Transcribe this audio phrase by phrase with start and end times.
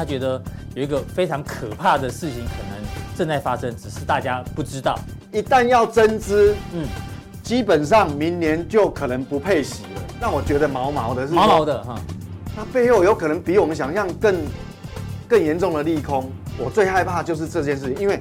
[0.00, 0.42] 他觉得
[0.74, 2.82] 有一个非常可怕的事情可能
[3.14, 4.98] 正在发生，只是大家不知道。
[5.30, 6.88] 一旦要增资，嗯，
[7.42, 10.02] 基本上明年就可能不配息了。
[10.18, 12.00] 让我觉得毛毛的是毛毛的哈，
[12.56, 14.36] 那背后有可能比我们想象更
[15.28, 16.32] 更严重的利空。
[16.56, 18.18] 我最害怕就是这件事情，因为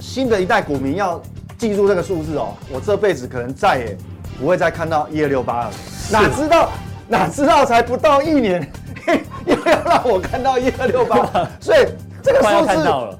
[0.00, 1.22] 新的一代股民要
[1.56, 3.96] 记住这个数字哦，我这辈子可能再也
[4.40, 5.70] 不会再看到一二六八了。
[6.10, 6.68] 哪知道
[7.06, 8.68] 哪知道才不到一年。
[9.46, 11.86] 又要让我看到一二六八， 所以
[12.22, 13.18] 这个数字看到了。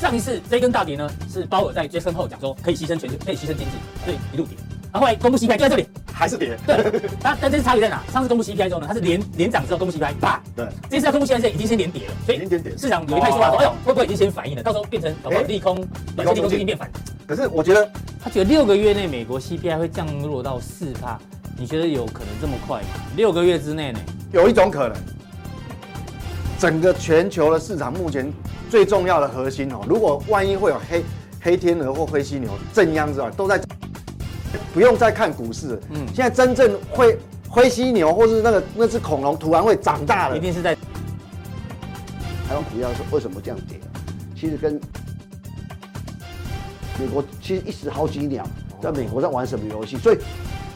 [0.00, 3.64] 上一次这根大跌呢，是鲍尔在接身后讲说可以牺牲全球，可以牺牲经济，
[4.04, 4.56] 所以一路跌。
[4.92, 6.58] 然后后来公布 CPI 就在这里，还是跌。
[6.66, 8.02] 对，但但这次差别在哪？
[8.12, 10.42] 上次公布 CPI 之后呢，它是连连涨之后公布 CPI，啪。
[10.56, 10.66] 对。
[10.90, 14.62] 这次要公布 CPI 现在已经先连跌了，所以市场有一派说法说，哎呦，会不会已经先反应了？
[14.62, 15.76] 到时候变成搞不好利空，
[16.16, 16.90] 利空就已经变反。
[17.26, 17.88] 可是我觉得，
[18.22, 21.18] 他觉得六个月内美国 CPI 会降落到四趴。
[21.58, 22.88] 你觉得有可能这么快吗？
[23.14, 24.00] 六个月之内呢？
[24.32, 24.96] 有一种可能，
[26.58, 28.32] 整个全球的市场目前
[28.70, 31.04] 最重要的核心哦，如果万一会有黑
[31.40, 33.60] 黑天鹅或灰犀牛震央之外，都在
[34.72, 35.78] 不用再看股市。
[35.90, 43.78] 嗯，现在真正会灰犀牛或是那个那只恐龙突然会长大了，一定是在台湾股票是为什么这样跌？
[44.34, 44.80] 其实跟
[46.98, 48.44] 美国其实一时好几鸟
[48.80, 50.18] 在美国在玩什么游戏，所以。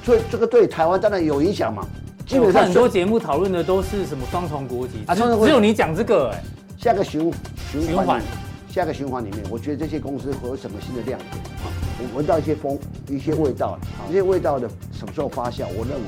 [0.07, 1.87] 所以这个对台湾当然有影响嘛。
[2.25, 6.43] 基本上很多节目讨论的都是什么双重国籍啊，只有你讲这个哎。
[6.79, 7.33] 下个循
[7.73, 8.23] 循环，
[8.69, 11.67] 下个循环里面，我觉得这些公司会有什么新的亮点啊？
[11.99, 15.65] 我闻到一些风，一些味道，这些味道的什么时候发酵？
[15.69, 16.05] 我认为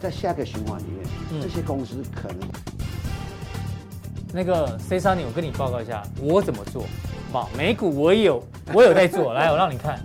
[0.00, 2.38] 在下个循环里面，这些公司可能。
[4.32, 6.84] 那个 C 三，你我跟你报告一下，我怎么做？
[7.32, 8.42] 好，美股我也有，
[8.72, 9.98] 我有在做， 来，我让你看。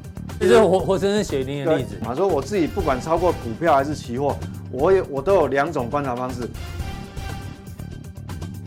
[0.48, 1.96] 这是活活生生血淋淋的例子。
[2.04, 4.36] 他说我自己不管超过股票还是期货，
[4.72, 6.48] 我也我都有两种观察方式。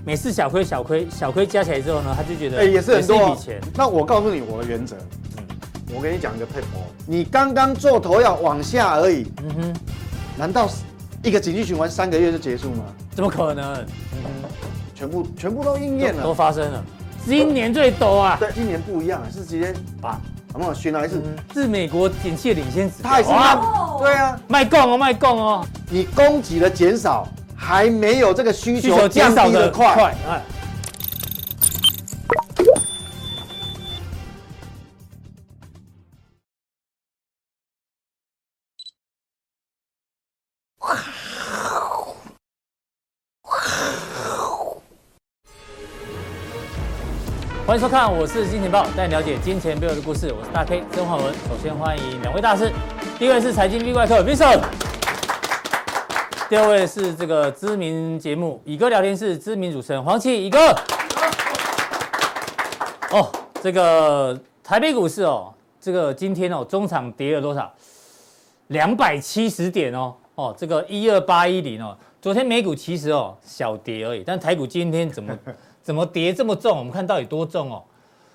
[0.04, 3.60] 每次小亏小亏小亏加起来之后呢，他就觉得哎也是很多钱。
[3.74, 4.96] 那我告诉你我的原则，
[5.36, 5.44] 嗯，
[5.94, 6.66] 我跟你讲一个配合，
[7.06, 9.74] 你刚刚做头要往下而已，嗯哼，
[10.38, 10.68] 难道
[11.24, 12.84] 一个景气循环三个月就结束吗？
[13.10, 13.74] 怎么可能？
[13.74, 14.48] 嗯哼，
[14.94, 16.84] 全部全部都应验了，都发生了。
[17.24, 18.36] 今年最多啊！
[18.38, 20.20] 对，今年不一样，是直接把。
[20.56, 21.22] 有没有选哪一次？
[21.52, 23.58] 是美国景气领先指标，它也是慢，
[23.98, 25.66] 对啊，卖供哦，卖供哦。
[25.90, 29.94] 你供给的减少，还没有这个需求降低的快。
[29.94, 30.14] 欢
[47.76, 50.32] 迎收看，我是金钱爆，带你了解金钱背后的故事。
[50.32, 51.26] 我是大 K 曾焕文。
[51.46, 52.72] 首先欢迎两位大师，
[53.18, 54.62] 第一位是财经 V 怪客 Vincent，
[56.48, 60.58] 第二位是这个知名节目乙哥聊天室知名主持人黄奇乙哥。
[63.10, 67.70] 哦，这个台北股市哦，这个今天哦，中场跌了多少？
[68.68, 75.38] 两百七十点哦，哦，这个一二八一零哦，昨天美股其实哦小跌而已，但台股今天怎么？
[75.86, 76.76] 怎么跌这么重？
[76.76, 77.80] 我们看到底多重哦？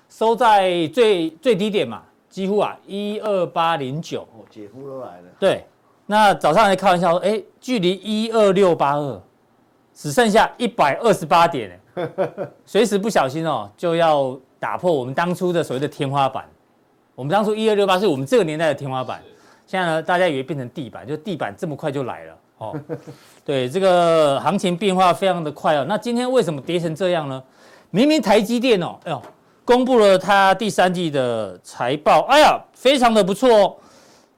[0.08, 4.22] 收在最最低点嘛，几乎啊一二八零九。
[4.22, 5.24] 哦，姐夫都来了。
[5.38, 5.66] 对，
[6.06, 9.22] 那早上还开玩笑说，哎，距离一二六八二
[9.92, 12.08] 只剩下一百二十八点，哎，
[12.64, 16.48] 随时不小心哦就要打破我们当初的所谓的天花板。
[17.14, 19.22] 我们当初一二六八是我们这个年代的天花板，
[19.66, 22.34] 现在呢大家以为变成地板，就地板这么快就来了。
[22.62, 22.80] 哦，
[23.44, 25.84] 对，这个行情变化非常的快哦。
[25.88, 27.42] 那今天为什么跌成这样呢？
[27.90, 29.20] 明明台积电哦，哎呦，
[29.64, 33.76] 公布了它第三季的财报，哎呀，非常的不错哦。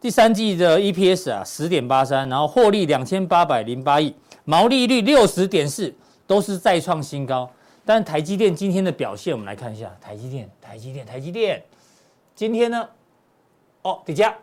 [0.01, 4.15] 第三季的 EPS 啊，十点八三，然后获利两千八百零八亿，
[4.45, 5.95] 毛利率六十点四，
[6.27, 7.49] 都是再创新高。
[7.87, 11.63] 但台积电今天的表现，我们来看一下，台积电，台积电，台积电，
[12.35, 12.89] 今天呢，
[13.83, 14.35] 哦，底价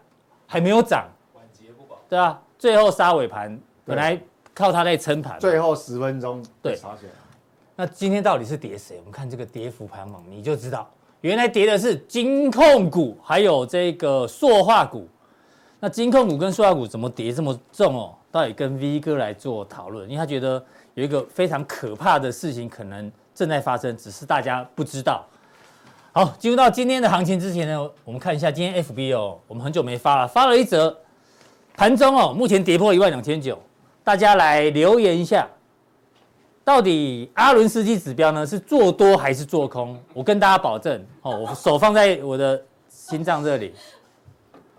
[0.47, 3.59] 还没有涨，晚节不保，对啊，最后杀尾盘。
[3.91, 4.19] 本来
[4.53, 6.79] 靠它在撑盘，最后十分钟对，
[7.75, 8.97] 那今天到底是跌谁？
[8.99, 10.89] 我们看这个跌幅排行榜，你就知道，
[11.21, 15.07] 原来跌的是金控股，还有这个塑化股。
[15.79, 18.13] 那金控股跟塑化股怎么跌这么重哦？
[18.31, 20.63] 到底跟 V 哥来做讨论，因为他觉得
[20.93, 25.25] 有一个非常可怕的事情可能正在发生，只是大家不知道。
[26.13, 30.95] 好，进入到今天的行情之前呢，我们看一下今天 FB 哦，我们很久没发了，发了一则
[31.75, 33.57] 盘中哦，目前跌破一万两千九。
[34.03, 35.47] 大家来留言一下，
[36.63, 39.97] 到底阿伦斯基指标呢是做多还是做空？
[40.13, 43.73] 我跟大家保证哦，我手放在我的心脏这里。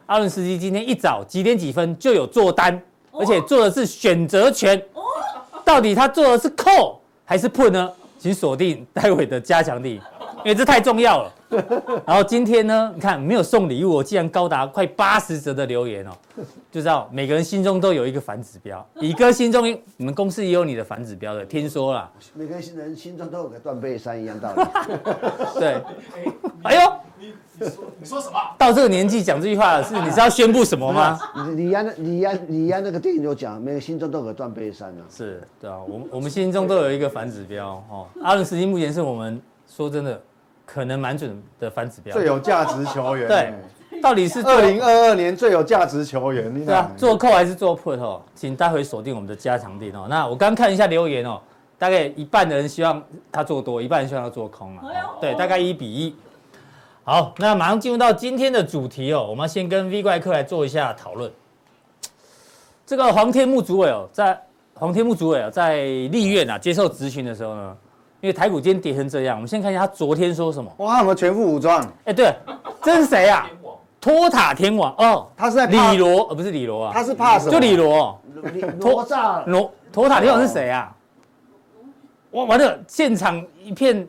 [0.06, 2.80] 阿伦斯基今天一早几点几分就有做单，
[3.12, 4.82] 而且做的是选择权，
[5.64, 7.90] 到底他做的是 call 还是 put 呢？
[8.18, 10.00] 请锁定待会的加强力，
[10.38, 11.32] 因为这太重要了。
[12.06, 16.10] 然后今天呢，你看没有送礼物，我竟然高达快八十折的留言哦，
[16.70, 18.84] 就知道每个人心中都有一个反指标。
[19.00, 19.66] 乙哥心中，
[19.96, 22.10] 你们公司也有你的反指标的，听说了。
[22.34, 24.62] 每个人心中都有个断背山一样道理。
[25.60, 25.82] 对，
[26.62, 28.38] 哎呦，你你说你说什么？
[28.58, 31.18] 到这个年纪讲这句话的是你是要宣布什么吗？
[31.54, 35.02] 李安李安李安那个电影有讲，每个心中都有个断背山啊。
[35.10, 38.06] 是，对啊，我我们心中都有一个反指标哦。
[38.22, 40.20] 阿伦斯基目前是我们说真的。
[40.72, 43.28] 可能蛮准的反指标，最有价值球员。
[43.28, 43.52] 对，
[44.00, 46.64] 到底是二零二二年最有价值球员。
[46.64, 48.22] 对啊，做 call 还是做 put 哦？
[48.34, 50.06] 请待会锁定我们的加强錠哦。
[50.08, 51.38] 那我刚看一下留言哦，
[51.78, 54.84] 大概一半的人希望他做多，一半人希望他做空啊。
[55.20, 56.16] 对，大概一比一。
[57.04, 59.26] 好，那马上进入到今天的主题哦。
[59.28, 61.30] 我们先跟 V 怪客来做一下讨论。
[62.86, 64.40] 这个黄天木主委哦，在
[64.72, 67.76] 黄天木主委啊，在立院啊接受质询的时候呢。
[68.22, 70.72] 因为台股今天跌成这样，我们先看一下他昨天说什么。
[70.76, 71.84] 哇，我们全副武装？
[72.04, 72.32] 哎，对，
[72.80, 73.50] 这是谁啊？
[74.00, 77.50] 托塔天王哦，他是在李罗，呃，不是李罗啊，他是怕什么？
[77.50, 78.16] 就李罗。
[78.80, 80.96] 托炸罗托塔天王是谁啊？
[82.30, 84.06] 哇，完了，现场一片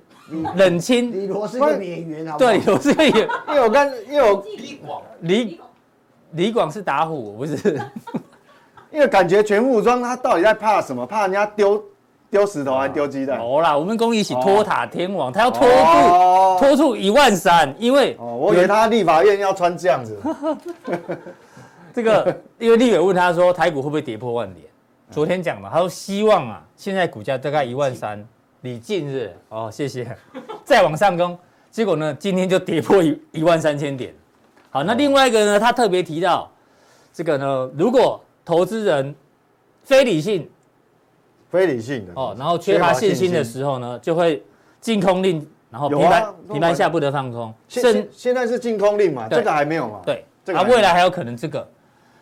[0.56, 1.12] 冷清。
[1.12, 2.38] 李罗是个演员啊。
[2.38, 3.28] 对，李罗是个演员。
[3.48, 5.60] 因为我刚，因为我李广，李
[6.34, 7.82] 李广是打虎，不是？
[8.92, 11.04] 因为感觉全副武装，他到底在怕什么？
[11.04, 11.84] 怕人家丢？
[12.34, 13.38] 丢石头还丢鸡蛋？
[13.38, 20.20] 好啦，我们公益起托塔天王，他要托住托住一万三，因为我以为他立法院要穿这样子。
[21.94, 24.66] 这个因为立委问他说台股会不会跌破万点？
[25.12, 28.28] 昨天讲嘛，他说希望啊，现在股价大概一万三，
[28.62, 30.08] 你近日哦，谢谢，
[30.66, 31.38] 再往上攻，
[31.70, 34.12] 结果呢，今天就跌破一一万三千点。
[34.72, 36.52] 好，那另外一个呢，他特别提到
[37.14, 39.14] 这个呢，如果投资人
[39.84, 40.50] 非理性。
[41.54, 44.44] 非理性的哦，然后缺乏信心的时候呢，就会
[44.82, 47.54] 禁空令，然后平盘平盘下不得放空。
[47.68, 50.02] 现现在是禁空令嘛，这个还没有嘛？
[50.04, 51.68] 对，啊，未来还有可能这个，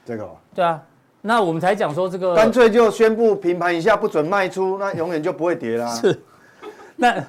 [0.05, 0.81] 这个对啊，
[1.21, 5.87] 那我们才讲说这个，干脆就宣布平盘以下不准卖出，那永远就不会跌啦。
[5.95, 6.21] 是，
[6.97, 7.23] 那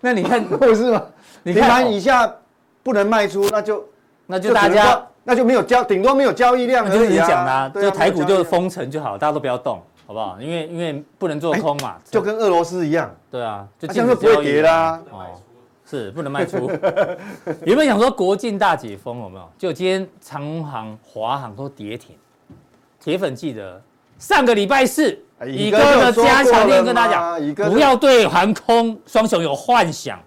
[0.00, 1.00] 那你看 不是吗？
[1.44, 2.34] 平盘以下
[2.82, 3.88] 不能卖出，那就
[4.26, 6.90] 那就大家那就没有交，顶多没有交易量。
[6.90, 9.80] 就是你讲的，就台股就封城就好，大家都不要动。
[10.10, 10.36] 好不好？
[10.40, 13.14] 因为因为不能做空嘛，就跟俄罗斯一样。
[13.30, 15.00] 对啊，就这样就不会跌啦。
[15.08, 15.40] 哦，
[15.88, 16.68] 是不能卖出。
[17.64, 19.48] 原本想说国境大解封有没有？
[19.56, 22.16] 就今天长航、华航都跌停。
[22.98, 23.80] 铁粉记得
[24.18, 25.16] 上个礼拜四，
[25.46, 30.18] 乙哥的加强錠跟大家讲，不要对航空双雄有幻想。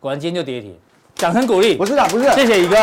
[0.00, 0.76] 果然今天就跌停，
[1.14, 1.76] 掌声鼓励。
[1.76, 2.28] 不是啊，不是。
[2.32, 2.74] 谢谢乙哥。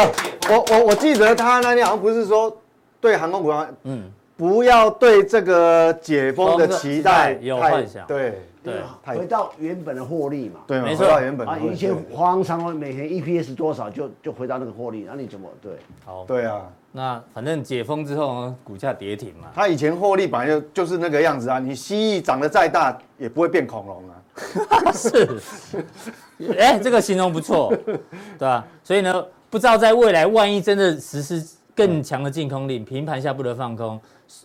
[0.50, 2.58] 我我我记得他那天好像不是说
[3.02, 3.52] 对航空股，
[3.84, 4.10] 嗯。
[4.38, 15.72] 不要对这个解封的期待有幻想，对对，回到原本的获利嘛，对，没错，回到原本啊，以前荒常每天 EPS 多少就就回到那个获利，那你怎么对？
[16.06, 16.62] 好，对啊，
[16.92, 25.42] 那反正解封之后呢，股价跌停嘛，他以前获利本来就就是那个样子啊，你蜥蜴长得再大也不会变恐龙啊， 是，
[26.60, 27.98] 哎，这个形容不错，对
[28.38, 28.64] 吧？
[28.84, 31.44] 所以呢，不知道在未来万一真的实施
[31.74, 34.00] 更强的净空令，平盘下不得放空。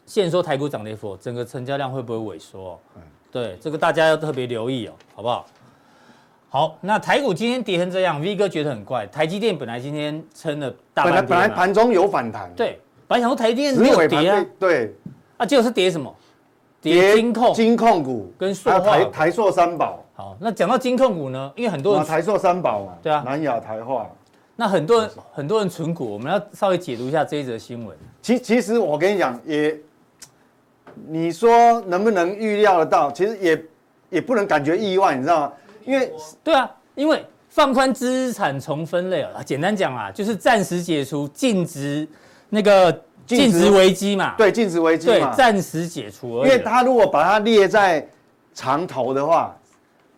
[0.06, 2.78] 现说台股涨跌幅，整个成交量会不会萎缩？
[2.96, 5.46] 嗯，对，这个大家要特别留意哦，好不好？
[6.48, 9.06] 好，那台股今天跌成这样，V 哥觉得很怪。
[9.06, 14.94] 台积电本来今天撑了大半天，本来盘中有反弹，对，本来想说台积电没有跌啊，对，
[15.38, 16.14] 啊，结果是跌什么？
[16.80, 20.04] 跌金控、金控股跟台台塑三宝。
[20.14, 24.10] 好，那讲到金控股呢，因为很多人台塑三宝嘛，对啊，南亚台化。
[24.54, 27.96] 那很多人很多人存股，我们要稍微解读一下这一则新闻。
[28.20, 29.76] 其其实我跟你讲，也
[31.08, 33.10] 你说能不能预料得到？
[33.10, 33.64] 其实也
[34.10, 35.52] 也不能感觉意外，你知道吗？
[35.84, 36.12] 因为
[36.44, 42.06] 对啊，因为放宽资产重分类啊，简单讲啊，就是暂时解除净值
[42.50, 42.92] 那个
[43.26, 44.34] 净值危机嘛。
[44.36, 46.50] 对，净值危机嘛，对，暂时解除而已。
[46.50, 48.06] 因为他如果把它列在
[48.52, 49.56] 长投的话。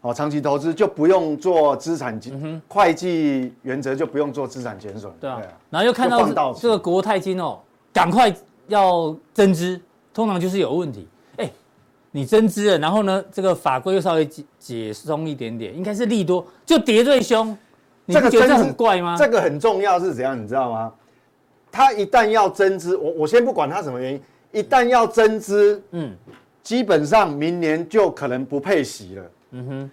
[0.05, 5.11] 哦，长期投资就不用做资产减，会计原则就不用做资产减损。
[5.19, 7.59] 对啊，然后又看到这个国泰金哦，
[7.91, 8.31] 赶快
[8.69, 9.81] 要增资，
[10.13, 11.09] 通常就是有问题。
[11.39, 11.51] 哎，
[12.11, 17.57] 你增资了，然后呢，这个法规又稍微解解松一点点，应该是利多，就跌最凶。
[18.05, 19.17] 你不觉得这很怪吗？
[19.19, 20.93] 这个很重要是怎样，你知道吗？
[21.73, 24.21] 他一旦要增资，我我先不管他什么原因，
[24.53, 26.15] 一旦要增资，嗯，
[26.63, 29.25] 基本上明年就可能不配息了。
[29.55, 29.91] 嗯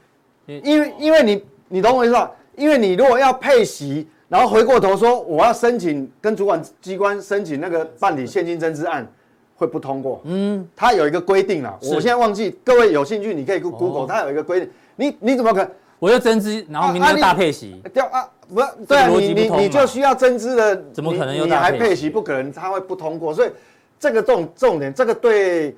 [0.48, 2.32] 哼，因为因为你你懂我意思吧？
[2.56, 9.08] 因为你如果要配息，然后回过头说我要申请跟主管机关申请那个办理现金增资案，
[9.56, 10.20] 会不通过。
[10.26, 14.70] 嗯，它有一个规定啊，我现在忘记，各位有兴趣你可以 Google，它有一个规定。
[14.96, 15.72] 你你怎么可能？
[16.00, 17.80] 我要增资，然后明天大配息。
[17.94, 22.10] 掉啊，不对啊，你你你就需要增资的，怎么可能又你还配息？
[22.10, 23.32] 不可能，它会不通过。
[23.32, 23.52] 所以
[24.00, 25.76] 这个重重点，这个对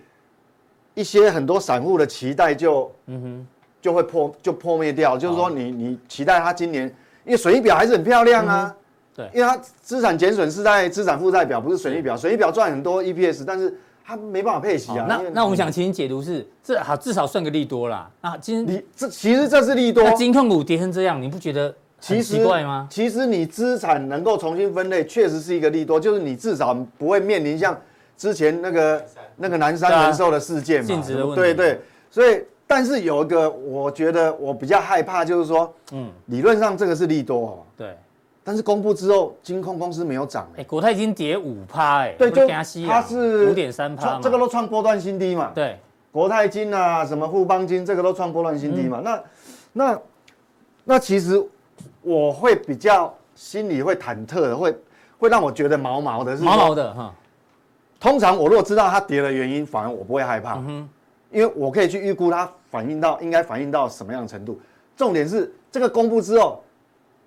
[0.94, 3.48] 一些很多散户的期待就嗯哼
[3.84, 5.18] 就会破就破灭掉。
[5.18, 6.88] 就是说，你你期待它今年，
[7.26, 8.74] 因为损益表还是很漂亮啊。
[9.14, 12.16] 对，因为它资产减损是在资产负债表，不是损益表。
[12.16, 15.06] 损益表赚很多 EPS，但是它没办法配息啊。
[15.08, 18.10] 那那我们想请你解读是，这好至少算个利多啦。
[18.22, 20.10] 啊，今你这其实这是利多。
[20.12, 22.88] 金控股跌成这样，你不觉得很奇怪吗？
[22.90, 27.80] 其实你资产能够重新分类，确实是一个利多，就是你至少不会面临像
[28.18, 30.88] 之前那个那个南山人寿的事件嘛。
[30.88, 31.42] 净值的问题。
[31.42, 37.60] 对对，所以但是有一个，我觉得我比较害怕，就是说，嗯，理论上这个是利多哦。
[37.78, 37.98] 对。
[38.46, 45.52] 但是公布之后，金控公司没有涨哎、欸，国泰已经跌五趴哎，对，就它是五点三趴，这个都创波段新低嘛。
[45.56, 45.80] 对，
[46.12, 49.00] 国泰金啊，什么富邦金，这个都创波段新低嘛。
[49.00, 49.24] 嗯、那
[49.72, 50.02] 那
[50.84, 51.42] 那其实
[52.02, 54.76] 我会比较心里会忐忑的，会
[55.18, 57.16] 会让我觉得毛毛的是，是毛毛的哈。
[57.98, 60.62] 通常我如果知道它跌的原因，反而我不会害怕，
[61.34, 64.60] 因为我可以去预估它反映到应该反映到什么样的程度。
[64.96, 66.64] 重点是这个公布之后。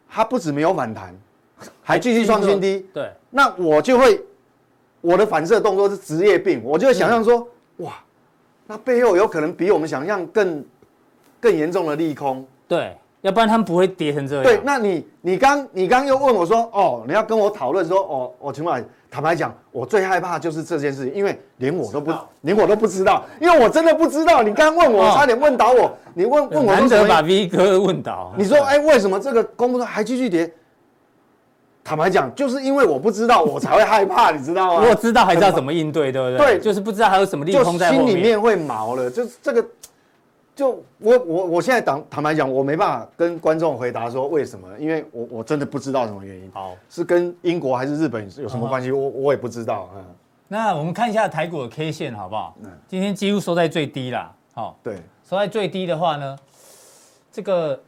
[0.09, 1.13] 它不止没有反弹，
[1.83, 2.87] 还继续创新低。
[2.95, 4.23] 对，那我就会，
[5.01, 7.47] 我的反射动作是职业病，我就会想象说，
[7.79, 7.95] 哇，
[8.69, 10.65] 那背后有可能比我们想象更
[11.41, 12.47] 更严重的利空。
[12.69, 14.45] 对，要不然他们不会跌成这样。
[14.45, 24.43] 对，那你你刚你刚又问我说，哦，你要跟我讨论说，哦，我请问，坦白讲，我最害怕就是这件事情，因为连我都不连我都不知道，因为我真的不知道。
[24.43, 25.91] 你刚问我，差点问倒我。
[26.13, 28.35] 你问问我，难得把 V 哥问倒。
[28.37, 30.53] 你说，哎，为什么这个公布还继续跌？
[31.83, 34.81] 坦白讲，就是因为我不知道，我才会害怕，你知道吗？
[34.83, 36.59] 如果知道，还知道怎么应对，对不对？
[36.59, 39.11] 对，就是不知道还有什么利空在心里面会毛了。
[39.11, 39.65] 就是这个，
[40.57, 46.51] 就我我我现在坦坦白讲，我没办法跟观众回答说为什么，因为我我真的不知道什么原因。
[46.55, 48.91] 好，是跟英国还是日本有什么关系？
[48.91, 49.91] 我我也不知道。
[49.95, 50.03] 嗯，
[50.49, 52.57] 那我们看一下台股的 K 线好不好？
[52.65, 54.33] 嗯，今天几乎收在最低啦。
[54.55, 54.97] 好，对，
[55.29, 56.35] 收在最低的话呢？
[57.31, 57.79] 这个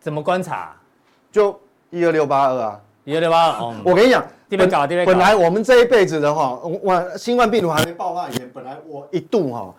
[0.00, 0.74] 怎么观察？
[1.30, 1.54] 就
[1.90, 3.74] 一二六八二啊，一二六八二。
[3.84, 9.74] 我跟你讲，本本来我们这一辈子的话，我新冠病毒还没爆发以前，本来我一度哈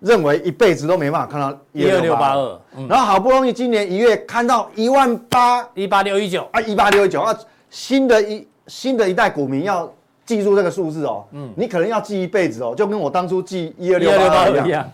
[0.00, 6.48] 认为一辈子都没办法看到一二六八二，然后好不容易今年一月看到一万八一八六一九。
[6.52, 7.36] 啊，一八六一九啊，
[7.70, 9.92] 新的一新的一代股民要
[10.24, 14.90] 记住这个数字哦，嗯，你可能要记一辈子哦，就跟我当初记一二六八二一样。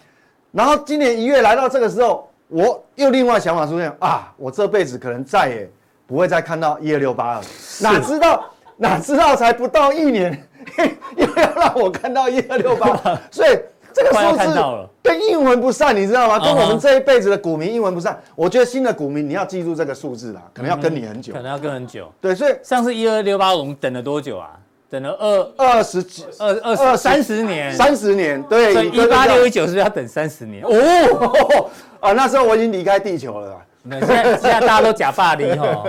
[0.51, 2.29] 然后今年一月来到这个时候。
[2.55, 4.31] 我又另外想法出现啊！
[4.37, 5.67] 我这辈子可能再也
[6.07, 7.43] 不会再看到一二六八二，
[7.81, 8.45] 哪知道
[8.77, 10.47] 哪知道才不到一年，
[11.17, 13.59] 又要让我看到一二六八，所以
[13.95, 16.39] 这个数字跟英文不散，你知道吗？
[16.39, 18.21] 跟我们这一辈子的股民英文不散。
[18.35, 22.11] 我觉得新的股民你要记住这个数字啦，可能要跟你很久，可能要跟很久。
[22.21, 24.51] 对，所以上次一二六八我们等了多久啊？
[24.91, 28.43] 等了二二十几二二二三十年，三十年。
[28.43, 30.63] 对，所以一八六一九是要等三十年？
[30.65, 31.71] 哦。
[32.01, 33.57] 啊，那时候我已经离开地球了。
[33.91, 35.85] 现在现在大家都假发离哈，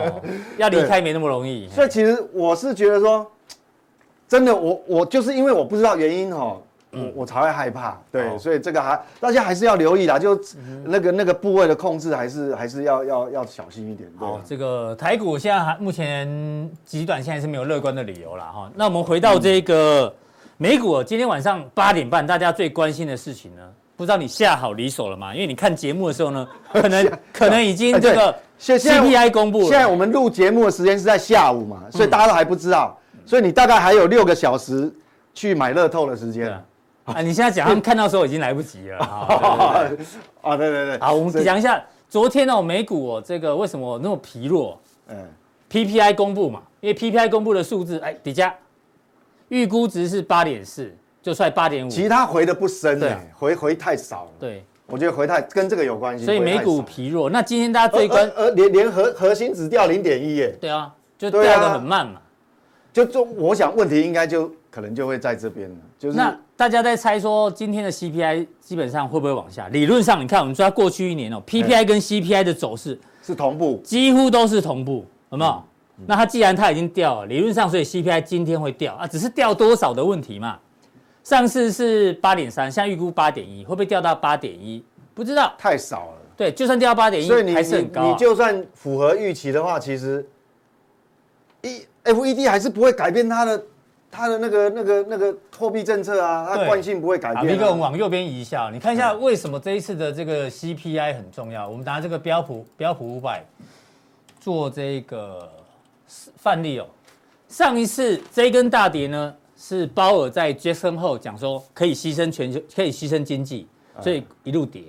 [0.58, 1.70] 要离开没那么容易。
[1.70, 3.30] 所以其实我是觉得说，
[4.28, 6.58] 真的，我我就是因为我不知道原因哈，
[6.94, 8.00] 我我才会害怕。
[8.12, 10.40] 对，所以这个还大家还是要留意啦，就
[10.84, 14.10] 那个那个部位的控制还是还是要要要小心一点。
[14.18, 18.72] 好，这个台股现在还目前极短现在是没有乐观的理由了哈。
[18.76, 20.14] 那我们回到这个
[20.58, 23.62] 美股，今天晚上八点半大家最关心的事情呢？
[23.96, 25.34] 不知道你下好离手了吗？
[25.36, 29.66] 因为你看节目的时候呢， 可能可能已经这个 CPI 公布了。
[29.66, 34.92] 现在我们录节目的时间是在下午嘛，所以大家都还不知道，所以你大概还有六个小时
[35.34, 36.60] 去买乐透的时间。
[37.06, 38.98] 啊，你现在讲他们看到时候已经来不及了
[40.42, 40.56] 啊！
[40.58, 44.80] 对对 对，好，我们讲一下昨天哦，美股哦，这个为什么那么疲弱？
[45.10, 45.16] 嗯
[45.70, 48.56] ，PPI 公布嘛，因为 PPI 公布的数字，哎，底下
[49.50, 50.94] 预估值是八点四。
[51.22, 54.32] 就算八点五，其他回的不深，对，回回太少了。
[54.42, 56.26] 对，我觉得回太跟这个有关系。
[56.26, 57.30] 所以美股疲弱。
[57.30, 60.50] 那今天大家最关，呃，连连核核心只掉零点一耶。
[60.60, 62.20] 对啊，就掉的很慢嘛。
[62.92, 65.76] 就就我想问题应该就可能就会在这边了。
[65.98, 69.68] 就是那大家在猜说今天的 CPI 基本上会不会往下？
[69.70, 75.64] 理论上你看，我们说过去一年哦，PPI 跟 CPI 的走势是同步，几乎都是同步，有没有？
[76.06, 80.60] 那它既然它已经掉了，理论上所以 CPI 今天会掉啊，只是掉多少的问题嘛。
[81.24, 84.84] 上次是八点三，现在预估八点一，会不会掉到八点一？
[85.14, 86.18] 不知道，太少了。
[86.36, 88.12] 对，就算掉到八点一，所以你还是很高啊。
[88.12, 90.28] 你就算符合预期的话，其实，
[91.62, 93.64] 一 FED 还是不会改变它的
[94.16, 97.56] 它的那个那个那个货币政策啊，它惯性不会改变、啊。
[97.56, 101.68] 一个我们往右边移一下，你看一下为什么这一次的这个 CPI 很重要。
[101.68, 103.44] 我们拿这个标普标普五百
[104.40, 105.50] 做这个
[106.38, 106.86] 范例哦。
[107.48, 113.68] 上一次这一根大跌呢，是鲍尔在 Jackson Hole 讲说可以牺牲全球，可以牺牲经济，
[114.00, 114.84] 所以一路跌。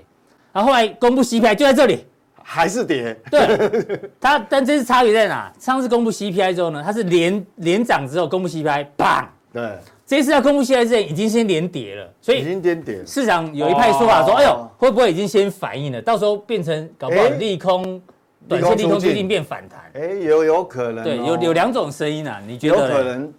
[0.53, 2.05] 然后后来公布 CPI 就在这里。
[2.47, 5.51] 还是跌，对，它但这次差别在哪？
[5.59, 13.03] 上次公布 CPI 之后呢，它是连连涨之后公布 CPI，棒，对，这次要公布 CPI 之前已经先连跌了，所以已经连跌。
[13.07, 16.03] 市场有一派说法说，哎呦，会不会已经先反应了？
[16.03, 18.01] 到时候变成搞不好利空，
[18.47, 22.77] 短线利空最近变反弹，哎，有有可能，对，有有两种声音啊，你觉得？
[22.77, 23.33] 有可能，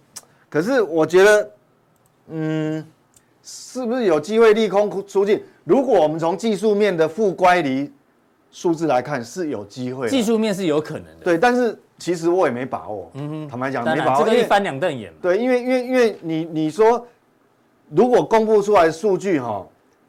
[0.50, 1.50] 可是我觉得，
[2.30, 2.84] 嗯，
[3.44, 5.40] 是不是有机会利空出尽？
[5.62, 7.88] 如果我们从技术面的负乖离。
[8.56, 11.24] 数字来看是有机会，技术面是有可能的。
[11.24, 13.10] 对，但是其实我也没把握。
[13.12, 15.12] 嗯哼，坦白讲没把握，这个一翻两瞪眼。
[15.20, 17.06] 对，因为因为因为你你说，
[17.90, 19.62] 如果公布出来的数据哈，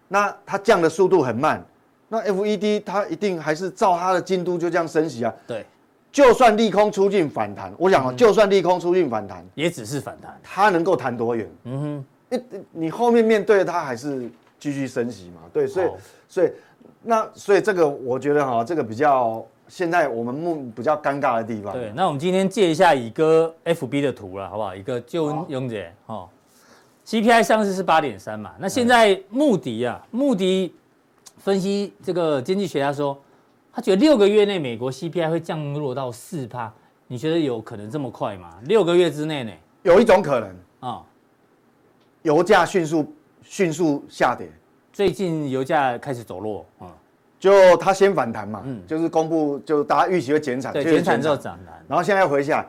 [0.07, 1.61] 那它降的速度很慢，
[2.07, 5.33] 那 FED 它一定还是照它的进度就这样升息啊。
[5.45, 5.65] 对，
[6.09, 11.45] 就算利空出尽反弹，我想啊，就算利空出尽反弹，也只是反弹，它能够弹多远？
[11.65, 15.41] 嗯哼，你你后面面对它还是继续升息嘛？
[15.51, 15.87] 对，所以
[16.29, 16.49] 所以。
[17.09, 21.71] 那所以这个我觉得哈，这个比较现在我们目比较尴尬的地方。
[21.71, 24.75] 对，那我们今天借一下乙哥 FB 的图了，好不好？
[24.75, 26.27] 一个就勇姐哦
[27.05, 30.75] ，CPI 上次是八点三嘛，那现在穆迪啊，穆迪
[31.37, 33.17] 分析这个经济学家说，
[33.71, 36.69] 他觉得六个月内美国 CPI 会降落到四趴，
[37.07, 38.59] 你觉得有可能这么快吗？
[38.65, 39.51] 六个月之内呢？
[39.83, 41.01] 有一种可能啊，
[42.23, 44.49] 油价迅速迅速下跌。
[44.91, 46.89] 最近油价开始走弱啊，
[47.39, 51.21] 就它先反弹嘛，嗯，就是公布就大家预期会减产，对，减产。
[51.21, 52.67] 之后涨，然后现在要回下来，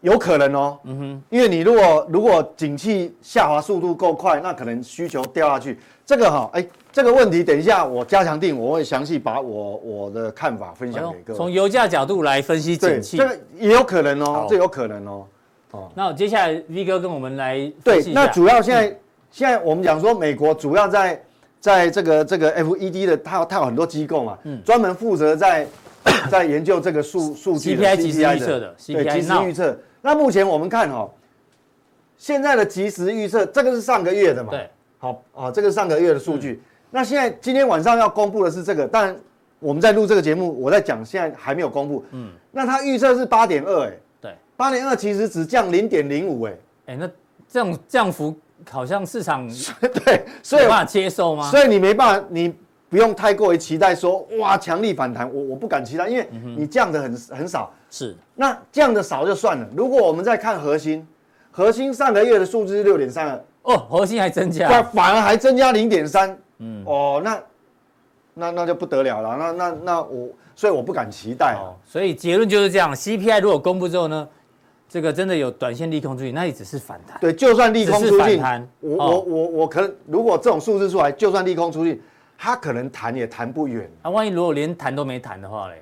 [0.00, 11.36] 有可能哦，嗯哼，因为你如果如果景气下滑速度够快，那可能需求掉下去，这个哈，哎，这个问题等一下我加强定，我会详细把我我的看法分享给各位。
[11.36, 15.26] 从油价角度来分析景气，这个也有可能哦，这有可能哦，
[15.72, 18.98] 哦，那我接下来 V 哥跟我们来对，那主要现在
[19.30, 21.22] 现在我们讲说美国主要在。
[21.60, 25.66] 在这个这个 FED 的，它它有很多机构嘛，嗯，专门负责在
[26.30, 29.78] 在研究这个数数据的 CPI 即时预测的，对，即时预测。
[30.00, 31.10] 那目前我们看哦，
[32.16, 36.62] 现在的即时预测，这个是上个月的嘛，对，好啊，这个是上个月的数据。
[36.90, 39.14] 那现在今天晚上要公布的是这个，但
[39.58, 43.92] 我们在录这个节目，我在讲现在还没有公布，嗯，那它预测是八点二，哎，
[44.22, 46.54] 对，八点二其实只降零点零五，哎，
[46.86, 47.06] 哎，那
[47.46, 48.34] 这种降幅。
[48.68, 49.48] 好像市场
[49.80, 51.50] 对，所以没办法接受吗？
[51.50, 52.54] 所以你没办法，你
[52.88, 57.72] 不用太过于期待说哇强力反弹，我我不敢期待，因为你降的很很少。
[57.90, 59.66] 是，那降的少就算了。
[59.76, 61.06] 如果我们再看核心，
[61.50, 67.42] 核心上个月的数字是六点三二，哦，核心还增加，反而还增加零点三，嗯，哦，那
[68.34, 71.56] 那那就不得了了，那那那我所以我不敢期待。
[71.58, 74.28] 哦，所以结论就是这样，CPI 如果公布之后呢？
[74.90, 77.16] 这个真的有短线利空出去，那也只是反弹。
[77.20, 78.42] 对，就算利空出尽，
[78.80, 82.02] 我我我我可能如果这种数字出来，就算利空出去，
[82.36, 83.88] 它可能弹也弹不远。
[84.02, 85.80] 那万一如果连弹都没弹的话嘞，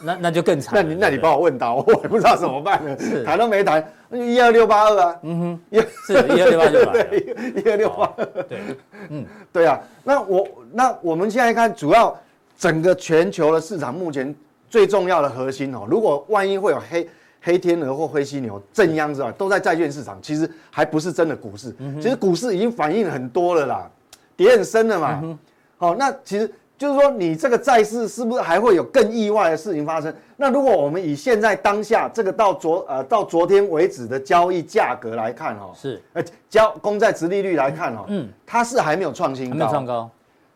[0.00, 0.72] 那那就更惨。
[0.76, 2.96] 那你那你帮我问到，我也不知道怎么办呢？
[3.26, 5.18] 弹都没弹，那就一二六八二啊。
[5.24, 6.70] 嗯哼，一是一二六八二
[7.02, 8.24] 对，一二六八二。
[8.44, 8.60] 对，
[9.08, 9.80] 嗯，对啊。
[10.04, 12.16] 那我那我们现在看，主要
[12.56, 14.32] 整个全球的市场目前
[14.68, 17.08] 最重要的核心哦，如果万一会有黑。
[17.42, 21.74] 黑天鹅或灰犀牛正央之外，都在债券市场，其实还不是真的股市。
[22.00, 23.90] 其实股市已经反映很多了啦，
[24.36, 25.38] 跌很深了嘛。
[25.78, 30.14] 好，那其实就是说，你这个债市是不是还会有更意外的事情发生？
[30.36, 40.10] 那如果我们以现在当下这个到昨呃到昨天为止的交易价格来看哈，是呃交公债殖利率来看哈，嗯，它是还没有创新高，没有创高，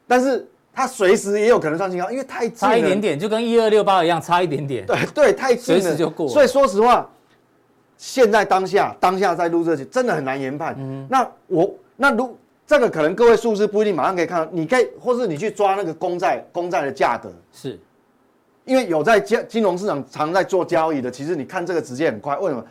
[0.07, 0.47] 但是。
[0.75, 4.85] 它随时也有可能创新高，因为太近了，差一点点，就跟一二六八一样，差一点点。
[4.85, 6.29] 对 对，太近了，随时就过。
[6.29, 7.09] 所以说实话，
[7.97, 10.75] 现在当下当下在录这期，真的很难研判。
[10.79, 17.79] 嗯，那我那如这个可能各位数字不一定马上可以看到，你可以或是你去抓那个公债公债的价格，是，
[18.65, 22.37] 因为有在金金融市场常在做交易的，其实你看这个直接很快。
[22.39, 22.65] 为什么？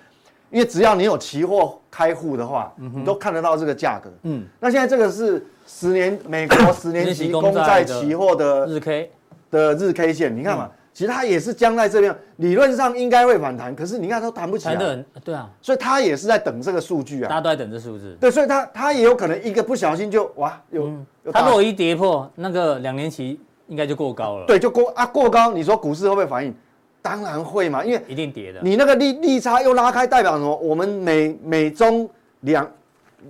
[0.53, 4.09] 因为只要你有期货开户的话，你都看得到这个价格。
[4.21, 5.45] 嗯，那现在这个是。
[5.65, 9.09] 十年美国 十年期公债期货的日 K
[9.49, 14.75] 的日 K 线，你看嘛，其实它也是僵在这边，理论上应该会反弹，可是你看它弹不起来。
[15.23, 17.29] 对啊，所以它也是在等这个数据啊。
[17.29, 18.17] 大家都在等这数字。
[18.19, 20.91] 对，所以它它也有可能一个不小心就哇有。
[21.31, 24.45] 它如果一跌破那个两年期，应该就过高了。
[24.45, 26.53] 对，就过啊过高，你说股市会不会反应？
[27.03, 28.59] 当然会嘛，因为一定跌的。
[28.63, 30.55] 你那个利利差又拉开，代表什么？
[30.55, 32.09] 我们美美中。
[32.45, 32.69] 两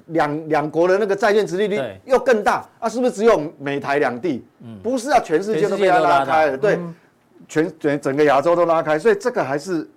[0.08, 4.44] 两两国的那个债券殖利率又更大啊，是不是只有美台两地？
[4.64, 6.80] 嗯，不是啊，全世界都被它拉开了，对，
[7.48, 9.88] 全全整个亚洲都拉开，所以这个还是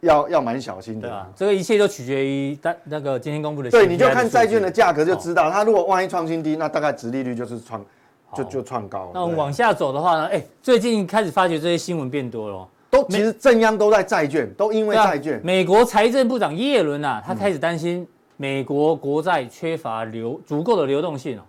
[0.00, 1.08] 要要蛮小心的。
[1.08, 3.70] 对啊，这个一切都取决于但那个今天公布的。
[3.70, 7.82] 对，你就看债券的价格就知道，它如果万一创新低，那大概殖利率就是创
[8.34, 9.10] 就就创高。
[9.14, 10.26] 那我们往下走的话呢？
[10.26, 15.40] 哎，最近开始发觉这些新闻变多了，都其实正央都在债券，都因为债券。
[15.44, 18.06] 美国财政部长耶伦啊，他开始担心。
[18.40, 21.42] 美国国债缺乏流足够的流动性哦，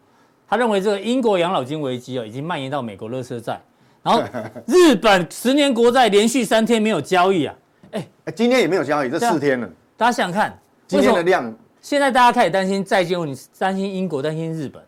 [0.47, 3.61] 他认为这个英国养老金危机哦已经蔓延到美国乐色债，
[4.01, 4.23] 然后
[4.65, 7.55] 日本十年国债连续三天没有交易啊，
[7.93, 9.69] 哎，今天也没有交易，这四天了。
[9.95, 14.81] 大家想想看，今天的量，现在大家开始担心债券问题，担心英国，担心日本。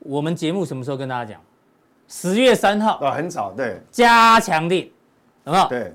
[0.00, 1.40] 我们节目什么时候跟大家讲？
[2.06, 4.90] 十月三号啊，很早，对，加强錠，
[5.44, 5.68] 有没有？
[5.68, 5.92] 对，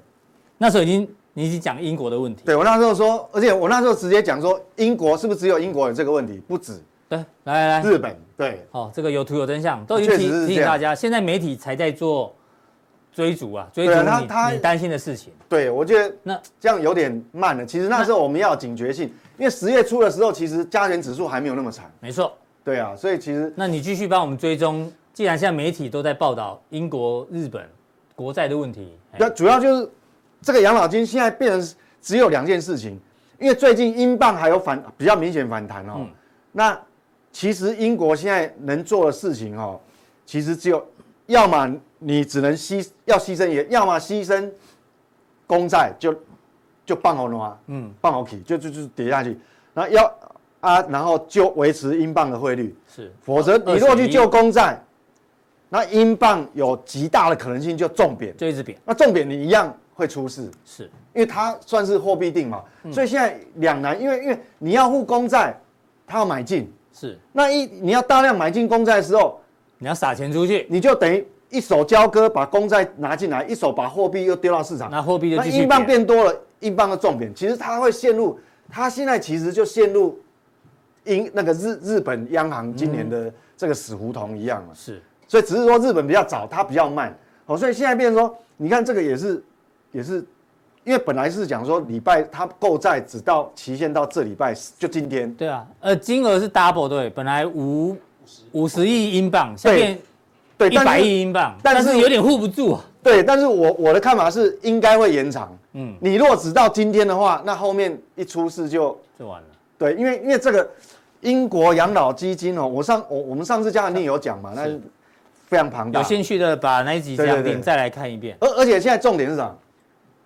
[0.58, 1.08] 那时候已经。
[1.32, 6.42] 你已经讲英国的问题，对我那时候说，而且我那时候直接讲说，英国是不是只有英国有这个问题？
[6.46, 12.36] 不止，对，来来来，日本，对，哦，这个有图有真相，都已经提提醒大家，现在媒体才在做
[13.14, 15.32] 追逐啊，追逐你你担心的事情。
[15.48, 17.66] 对，我觉得那这样有点慢了。
[17.66, 19.06] 其实那时候我们要警觉性，
[19.38, 21.90] 因为十月初的时候，其实加权指数还没有那么惨。
[22.02, 22.34] 没错，
[22.66, 27.64] 对啊，所以其实那你继续帮我们追踪，既然现在媒体都在报道英国、日本
[28.14, 29.90] 国债的问题，那主要就是
[30.42, 31.76] 这个养老金现在变成。
[32.02, 32.98] 只有两件事情，
[33.38, 35.96] 因为最近英镑还有反比较明显反弹哦。
[35.98, 36.10] 嗯、
[36.54, 36.80] 那
[37.30, 39.78] 其实英国现在能做的事情哦，
[40.26, 40.82] 其实只有，
[41.26, 44.50] 要么你只能牺要牺牲也，要么牺牲
[45.46, 46.16] 公债就
[46.86, 49.38] 就放好了嗯，放好起就就就跌下去，
[49.74, 50.16] 然后要
[50.62, 52.74] 啊，然后就维持英镑的汇率。
[52.88, 54.82] 是，否则你如果去救公债，
[55.70, 60.90] 那英镑有极大的可能性就重贬，就一直贬，那重贬你一样会出事，是。
[61.14, 65.60] 因为它算是货币定嘛，所以现在两难，因为因为你要付公债，
[66.08, 67.18] 它要买进，是。
[67.32, 69.40] 那一你要大量买进公债的时候，
[69.80, 80.18] 你要撒钱出去，你就等于一手交割把公债拿进来，一手把货币又丢到市场，那货币就那英镑变多了，英镑的重贬，其实它会陷入，它现在其实就陷入
[81.06, 89.42] 英那个日日本央行今年的这个死胡同一样了，是，所以只是说日本比较早，它比较慢，哦，所以现在变成说，你看这个也是
[89.94, 90.26] 也是。
[90.86, 95.32] 因为本来是讲说礼拜它购债只到期限到这礼拜就今天。
[95.36, 97.96] 对啊，呃，金额是 double 对，本来五
[98.54, 100.00] 五十亿英镑，下面
[100.58, 102.82] 对一百亿英镑，但是有点护不住啊。
[103.04, 105.56] 对，但是我我的看法是应该会延长。
[105.74, 109.48] 嗯，你如果只到今天的话，那后面一出事就就完了。
[109.78, 110.68] 对，因为因为这个
[111.22, 114.82] 英国养老基金哦，我上我我们上次嘉义有讲嘛，那是
[115.50, 116.00] 非常庞大。
[116.00, 118.38] 有兴趣的把那一集讲点再来看一遍。
[118.40, 119.54] 而而且现在重点是啥？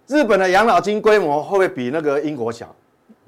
[0.07, 2.67] 日本的养老金规模会不会比那个英国小？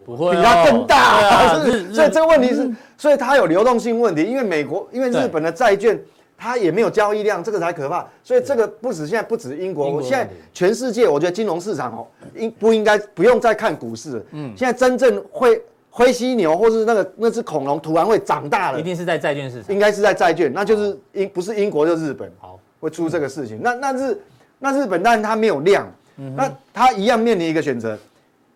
[0.05, 0.97] 不会，比它更大。
[0.97, 4.23] 啊 所以这个问题是，所以它有流动性问题。
[4.23, 5.97] 因为美国，因为日本的债券
[6.38, 8.05] 它也没有交易量，这个才可怕。
[8.21, 12.05] 所以这个不止现在不止英国，现在全世界，我觉得金融市场哦，
[12.36, 14.21] 应不应该不用再看股市？
[14.31, 15.60] 嗯，现在真正会
[15.97, 23.62] 灰犀牛或是那个那只恐龙突然会长大了，一定是在债券市场，应该是在债券，那就是英不是英国就日本，好会出这个事情。
[23.63, 24.21] 那那日
[24.60, 25.89] 那日本，但是它没有量。
[26.36, 27.97] 那它一样面临一个选择，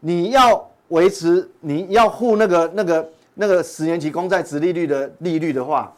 [0.01, 5.93] 你要维持，你要护那个那个那个十年期公债殖利率的利率的话，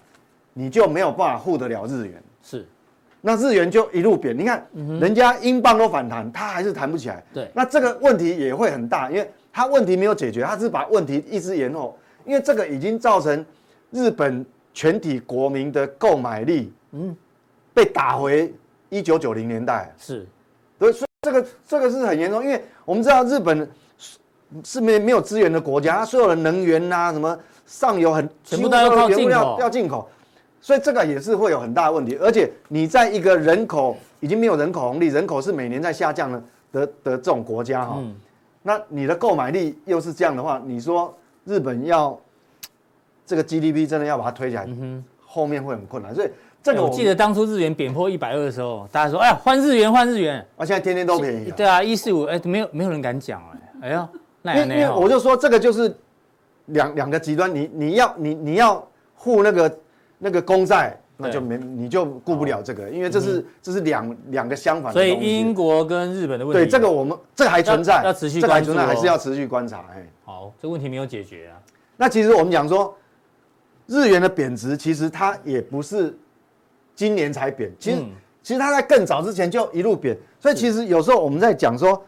[0.54, 2.24] 你就没有办法护得了日元。
[2.44, 2.68] 是，
[3.20, 4.38] 那日元就一路贬。
[4.38, 4.64] 你看，
[5.00, 7.24] 人家英镑都反弹，它还是弹不起来。
[7.34, 11.98] 对，那这个问题也会很大，因为它问题没有解决，他只是把问题一直延后。
[12.26, 13.46] 因为这个已经造成
[13.92, 17.16] 日本全体国民的购买力，嗯，
[17.74, 18.54] 被打回
[18.90, 19.94] 一九九零年代。
[19.98, 20.28] 是，
[20.78, 20.94] 对。
[21.24, 23.70] 这个这个是很严重，因为我们知道日本
[24.64, 30.10] 是没没有资源的国家，它所有的能源呐、啊，什么上游很全部都要靠进口，要进口，
[30.60, 32.18] 所以这个也是会有很大的问题。
[32.20, 38.16] 而且你在一个人口已经没有人口红利，人口是每年在下降的的的这种国家哈，嗯、
[38.64, 42.20] 那你的购买力又是这样的话，你说日本要
[43.26, 44.68] 这个 GDP 真的要把它推起来，
[45.26, 46.30] 后面会很困难，所以。
[46.64, 51.50] 这个我记得当初日元贬破一百二的时候，大家说：“哎呀，换日元，换日元。”啊，现在天天都便宜。
[51.50, 54.08] 对啊，一四五，哎，没有没有人敢讲哎，哎呀，
[54.44, 55.92] 那因为我就说这个就是
[56.68, 59.80] 两两个极端，你你要你你要护那个
[60.20, 64.94] 那个公债，那就没你就顾不了这个，因为这是这是两两个相反的。
[64.94, 69.86] 所以英国跟日本的问题，对这个我们这个还存在，要持续关注，还是要持续观察。
[69.94, 71.60] 哎，好，这问题没有解决啊。
[71.98, 72.98] 那其实我们讲说，
[73.88, 76.18] 日元的贬值，其实它也不是。
[76.94, 78.12] 今年才贬，其实、嗯、
[78.44, 82.00] 其实它在更早之前就一路贬，所以其实有时候我们在讲说，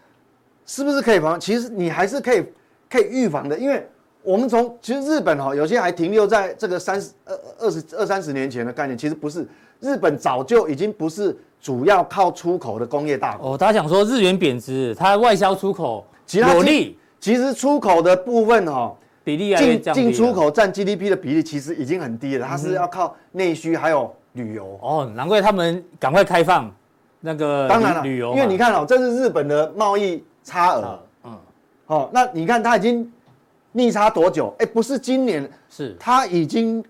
[0.67, 1.39] 是不是可以防？
[1.39, 2.45] 其实你还是可以
[2.87, 3.87] 可以预防的，因为
[4.23, 9.45] 我们从其实日本哈，有些还停留在这个三十二二十二三十年前的概念，其实不是，
[9.81, 13.53] 日本早就已经不是主要靠出口的工业大国。
[13.53, 24.79] 哦，他想说日元贬值，它外销出口有利，其实出口的部分哈比例进进出口占 GDP 的比例其实已经很低了，它是要靠内需还有旅游。
[24.81, 26.73] 哦，难怪他们赶快开放
[27.19, 31.37] 那个当然了旅游，因为你看哦，这是日本的贸易差额，嗯，
[31.87, 33.11] 哦，那你看它已经。
[33.73, 34.55] 逆差多久？
[34.59, 36.81] 哎，不是今年，是它已经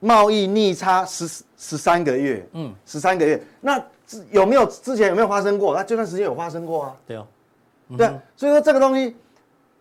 [0.00, 3.42] 贸易逆差十十三个月，嗯，十三个月。
[3.60, 3.82] 那
[4.30, 5.74] 有没有之前有没有发生过？
[5.74, 6.96] 那这段时间有发生过啊？
[7.06, 7.26] 对哦，
[7.96, 9.16] 对，所以说这个东西，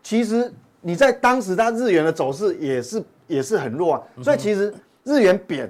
[0.01, 4.03] 其实你在当时它日元的走势也是也是很弱啊。
[4.23, 5.69] 所以其实日元贬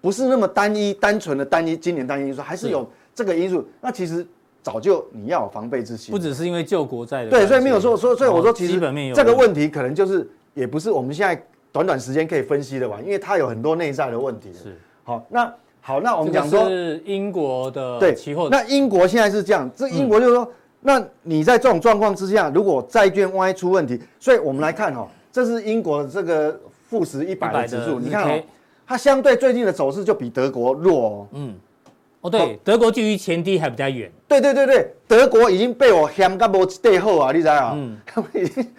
[0.00, 3.68] 不是那么单一单纯的单一今年单一因素，还是有这个因素。
[3.80, 4.26] 那其实。
[4.62, 8.78] 早就你要有防备之心，不只是因为救国债的，对，所以没有说，所以所以我说，其实
[9.14, 9.68] 这个问题。
[9.68, 11.42] 可能就是也不是我们现在
[11.72, 14.52] 短短时间可以分析的完，因为它有很多内在的问题。
[14.52, 20.46] 是，好，那好，那我们讲说是英国的对期货，那英国现在是这样，这英国就是说，
[20.80, 28.42] 那你在这种状况之下，如果债券万一出问题，所以我们来看哈，这是英国的这个富时一百的指数，你看哦，
[28.86, 31.54] 它相对最近的走势就比德国弱哦，嗯。
[32.22, 34.12] 哦，对，德国距离前低还比较远。
[34.28, 37.72] 对对对对，德国已经被我掀到无地后啊，你知道啊？
[37.74, 37.98] 嗯，
[38.34, 38.74] 已 经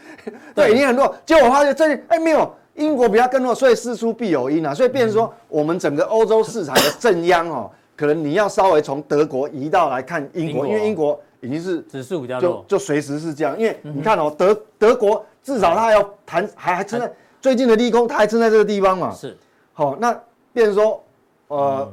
[0.53, 1.15] 对，已经很弱。
[1.25, 4.75] 结果我发现这哎没有，英国比较更弱，所以事出必有因啊。
[4.75, 13.57] 所以变成说，我们整个欧洲市场的正央哦，可能你要稍微从德国移到来看英国，因为英国已经是指数比较弱，就随时是这样。
[13.57, 19.11] 因为你看哦，德德国至少它要谈，还还撑在最近的利空，它还撑在这个地方嘛。
[19.11, 19.35] 是，
[19.73, 20.13] 好，那
[20.53, 21.03] 变成说，
[21.47, 21.91] 呃。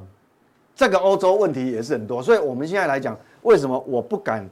[0.78, 4.48] 这个欧洲问题也是很多，所以我们现在来讲，为什么我不敢？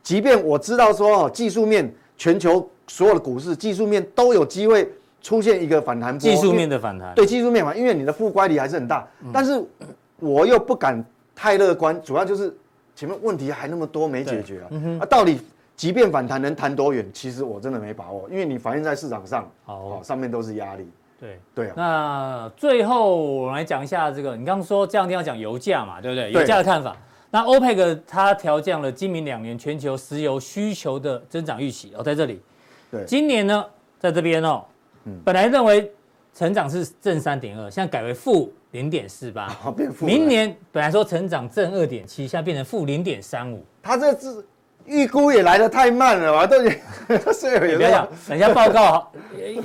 [0.00, 4.88] 即便我知道说哦，技术面全球所有的股市技术面都有机会
[5.20, 9.60] 出现一个反弹，技术面的反弹，对技术面嘛，因为你的负乖离还是很大，但是
[10.20, 12.54] 我又不敢太乐观，主要就是
[12.94, 15.40] 前面问题还那么多没解决啊，啊，到底
[15.74, 17.04] 即便反弹能弹多远？
[17.12, 20.86] 其实我真的没把握，因为你反映在市场上，哦，上面都是压力。
[21.22, 26.32] 对对啊，那最后我们来讲一下这个，你刚刚说这两天要讲油价嘛，对不对？
[26.32, 26.96] 油价的看法。
[27.30, 32.42] 那 OPEC 它调降了今明两年全球石油需求的增长预期哦，在这里。
[32.90, 33.64] 对，今年呢，
[34.00, 34.64] 在这边哦，
[35.04, 35.88] 嗯本来认为
[36.34, 40.04] 成长是正三点二，现在改为负零点四八， 变负。
[40.04, 43.64] 明年本来说成长正二点七，现在变成负零点三五。
[43.80, 44.44] 它这是。
[44.84, 46.46] 预估也来得太慢了吧？
[46.46, 46.56] 都，
[47.32, 49.10] 是不要讲，等下报告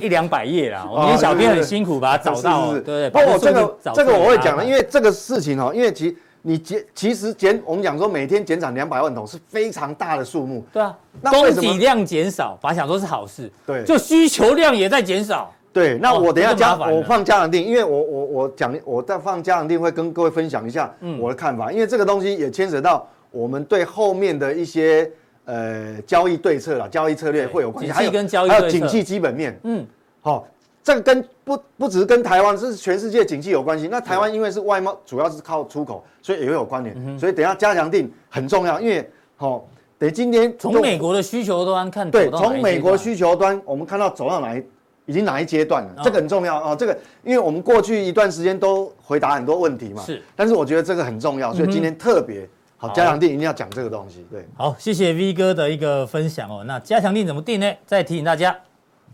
[0.00, 0.86] 一两百页啦。
[0.90, 3.10] 我们小编很辛苦把它找到，对对。
[3.10, 10.64] 不过这个这个我会讲的，因为这个事情哦，因为其你减其实减，我们讲说每天减产两百万桶是非常大的数目。
[10.72, 13.50] 对啊，供给量减少，本来想说是好事。
[13.66, 15.52] 对，就需求量也在减少。
[15.72, 23.06] 对，那我等一下加我放加长定，因为我我我讲我在放加长定会跟各位分享一下我的看法，因为这个东西也牵扯到。
[23.30, 25.10] 我们对后面的一些
[25.44, 29.86] 呃交易对策啦，交易策略会有关系，还有跟交易还有景气基本面，嗯，
[30.20, 30.46] 好，
[30.82, 33.88] 这个跟不不只是跟台湾，是全世界景气有关系。
[33.88, 37.18] 那台湾因为是外贸，主要是靠出口，所以也会有关联。
[37.18, 39.66] 所以等下加强定很重要，因为好，
[39.98, 44.64] 等今天从美国的需求端看，对，从美国需求端我们看到走到哪一
[45.06, 46.74] 已经哪一阶段了，这个很重要啊。
[46.74, 52.48] 这个因为我们过去一段时间都回答很多问题嘛，是，但是我觉得这个很重要，所以今天特别。
[52.80, 54.24] 好，加强定一定要讲这个东西。
[54.30, 56.62] 对，好，谢谢 V 哥的一个分享哦。
[56.64, 57.68] 那加强定怎么定呢？
[57.84, 58.56] 再提醒大家，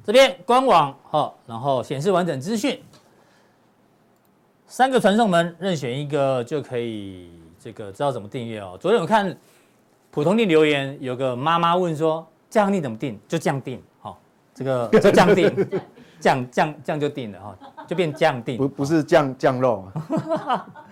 [0.05, 2.79] 这边官网好，然后显示完整资讯，
[4.67, 8.77] 三个传送门任选一个就可以这个知道怎么订阅哦。
[8.79, 9.35] 昨天我看
[10.11, 13.19] 普通錠留言，有个妈妈问说，加强定怎么定？
[13.27, 14.21] 就这样定，好，
[14.55, 15.69] 这个就这样定，
[16.21, 19.91] 这样这样这样就定了哈，就变降定，不不是降降肉。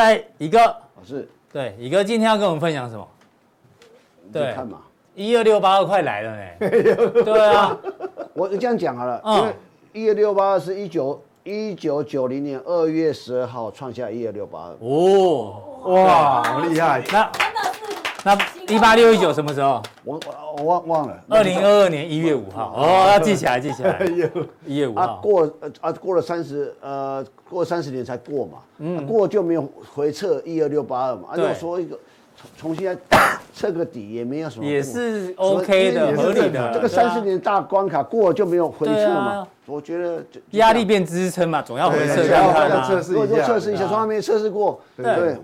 [0.00, 3.06] 在一个老师，对，宇哥今天要跟我们分享什么？
[4.32, 4.78] 对，看嘛，
[5.14, 6.42] 一二六八二快来了呢。
[7.22, 7.76] 对啊，
[8.32, 9.54] 我这样讲好了，因为
[9.92, 14.76] 一二六八二是一九一九九零年二月十二号创下一二六八二。
[14.80, 17.04] 哦，哇，好厉害！
[17.12, 18.36] 那真的是那
[18.68, 19.82] 一八六一九什么时候？
[20.04, 21.18] 我我我忘忘了。
[21.28, 22.74] 二零二二年一月五号。
[22.76, 23.98] 哦，要记起来，记起来。
[24.66, 25.00] 一月五号。
[25.00, 28.58] 啊，过呃啊，过了三十呃，过了三十年才过嘛。
[28.78, 29.06] 嗯。
[29.06, 31.28] 过就没有回撤一二六八二嘛。
[31.30, 31.98] 啊，如果说一个
[32.58, 32.96] 重新来
[33.54, 34.66] 测个底也没有什么。
[34.66, 36.70] 也是 OK 的，合理的。
[36.74, 39.46] 这个三十年大关卡过了就没有回撤嘛。
[39.64, 42.86] 我觉得压力变支撑嘛，总要回测看看嘛。
[42.86, 45.38] 测试一下，测试一下，从来没测试过，对，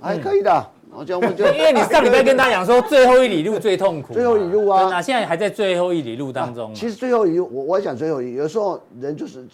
[0.00, 0.66] 还可以的。
[0.94, 6.74] 我就我就 因为你上礼拜跟大家讲说最后一里路最痛苦，最后一里路啊，那现在还在最后一里路当中。
[6.74, 9.46] 其实最后一里路，我我讲最后一里，有时候人就是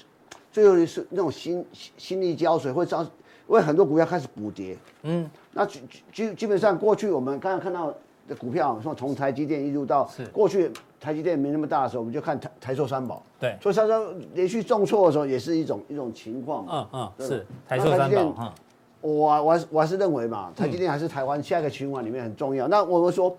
[0.51, 1.65] 最后一是那种心
[1.97, 3.09] 心力交瘁，会造，因
[3.49, 4.77] 为很多股票开始补跌。
[5.03, 5.81] 嗯，那基
[6.13, 7.95] 基基本上过去我们刚刚看到
[8.27, 10.71] 的股票，说从台积电一路到过去
[11.01, 13.23] 台积电没那么大的时候，我们就看台台塑三宝。
[13.39, 16.67] 对，所以它说连续重挫的时候，也是一种一种情况。
[16.69, 18.53] 嗯嗯，是台塑三宝。
[19.01, 22.67] 我我还是我还是认为嘛，台积电还是台湾下一个循环里面很重要。
[22.67, 23.31] 那我们说，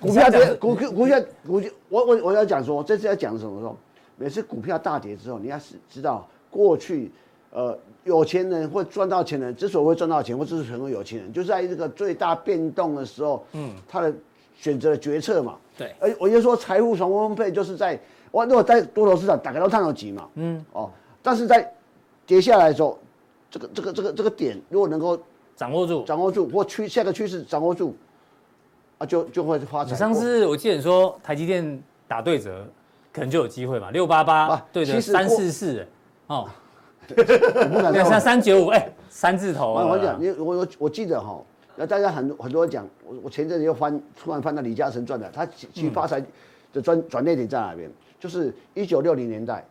[0.00, 3.76] 股票跌，股票股票股票，我我我要讲说，这次要讲什么时候？
[4.16, 7.12] 每次股票大跌之后，你要是知道过去，
[7.50, 14.12] 呃，有钱人或赚到钱的人，之所以会赚到钱，或者是成为有钱人，就是在这个最大变动的时候，嗯，他的
[14.56, 15.56] 选择的决策嘛。
[15.76, 15.94] 对。
[16.00, 20.90] 而我就说，财富重分配就是在我如果在多头市场，打开都看到急嘛，嗯，哦，
[21.22, 21.70] 但是在
[22.26, 22.98] 跌下来的时候。
[23.50, 25.18] 这个这个这个这个点，如果能够
[25.56, 27.94] 掌握住，掌握住或趋下个趋势掌握住，
[28.98, 29.96] 啊，就就会发展。
[29.96, 32.66] 上次我记得你说台积电打对折，
[33.12, 35.86] 可能就有机会嘛，六八八对的三四四，
[36.26, 36.48] 哦，
[37.08, 39.72] 我不敢像三九五，哎，三字头。
[39.72, 41.42] 我讲你，我我我记得哈，
[41.74, 46.22] 那大家很很多人讲，我我前阵子又翻突然翻到李嘉诚传的，他其实发财
[46.72, 47.90] 的转转捩点在哪边？
[48.20, 49.64] 就是一九六零年代。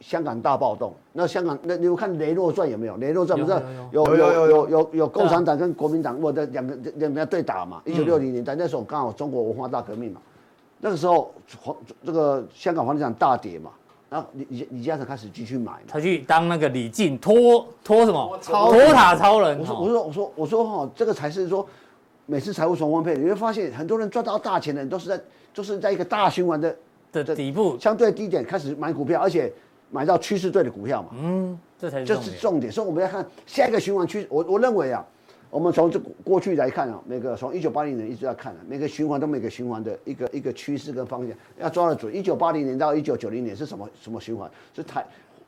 [0.00, 2.94] 香港大暴动，那香港那你有看《雷诺传》有没有？
[2.98, 4.46] 《雷诺传》不是有有有。
[4.50, 7.80] 有有有共产党跟国民党，我的两个两个对打嘛。
[7.84, 10.20] 一九六零年代那时候刚好中国文化大革命嘛，
[10.80, 11.32] 那个时候
[11.62, 13.70] 黄这个香港房地产大跌嘛，
[14.10, 18.38] 然后李李李嘉诚开始继续买，他去当那个李靖托托什么？
[18.42, 19.58] 托塔超人。
[19.58, 21.66] 我说我说我说我说哈，这个才是说
[22.26, 25.18] 每次财务重分配，你会发现很多人赚到大钱的人都是在
[25.54, 26.76] 就是在一个大循环的
[27.12, 27.78] 的底部。
[27.78, 29.50] 相对低点开始买股票，而且。
[29.90, 34.26] 买到趋势对的股票嘛，嗯，这才是这是重点，所以我们要看下一个循环趋势。
[34.28, 35.04] 我我认为啊，
[35.48, 42.14] 我们从这过去来看啊，每个从一九八零年一直在看啊，每个循环都每个循环的一个一个趋势跟方向要抓得准。
[42.14, 44.50] 一九八零年到一九九零年是什么什么循环？
[44.74, 45.06] 是台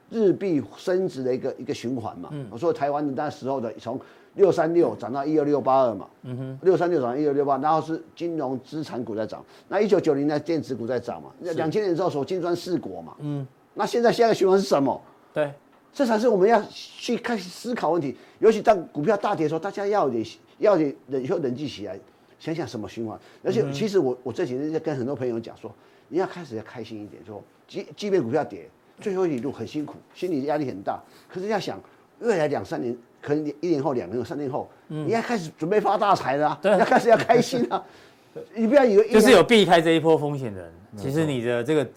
[0.09, 2.29] 日币升值的一个一个循环嘛。
[2.33, 4.01] 嗯，我说台湾的那时候的从
[4.35, 9.45] 六三六涨到一二六八二嘛，嗯哼，六三六涨到一二六八，然后是金融资产股在涨。
[9.69, 13.47] 那一九九零年电子股在涨嘛，两千年之后说金砖四国嘛，嗯。
[13.79, 15.01] 那现在下一个循环是什么？
[15.33, 15.53] 对，
[15.93, 18.17] 这才是我们要去开始思考问题。
[18.41, 20.27] 尤其当股票大跌的时候，大家要得
[20.59, 21.97] 要得冷就冷静起来，
[22.41, 23.17] 想想什么循环。
[23.45, 25.73] 而且其实我我这几天在跟很多朋友讲说，
[26.09, 28.69] 你要开始要开心一点，说即即便股票跌，
[29.01, 31.01] 最后一路很辛苦，心理压力很大。
[31.29, 31.81] 可是要想
[32.19, 37.81] 未来两三年，可能一年后、两年后、三年后，嗯、你要开始准备发大财了、要开始要开心啊！
[38.57, 41.89] 你不要以为就是有避开这一波风险的人，其实你的这个。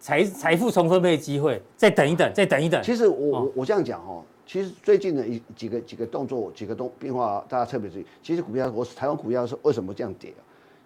[0.00, 2.82] 财财富重分配机会，再等一等，再等一等。
[2.82, 8.06] 其实我我我这样讲哦，其实最近的一几个几个动作，几个动变化，大家特别注意。
[8.22, 10.32] 其实股票，我台湾股票是为什么这样跌？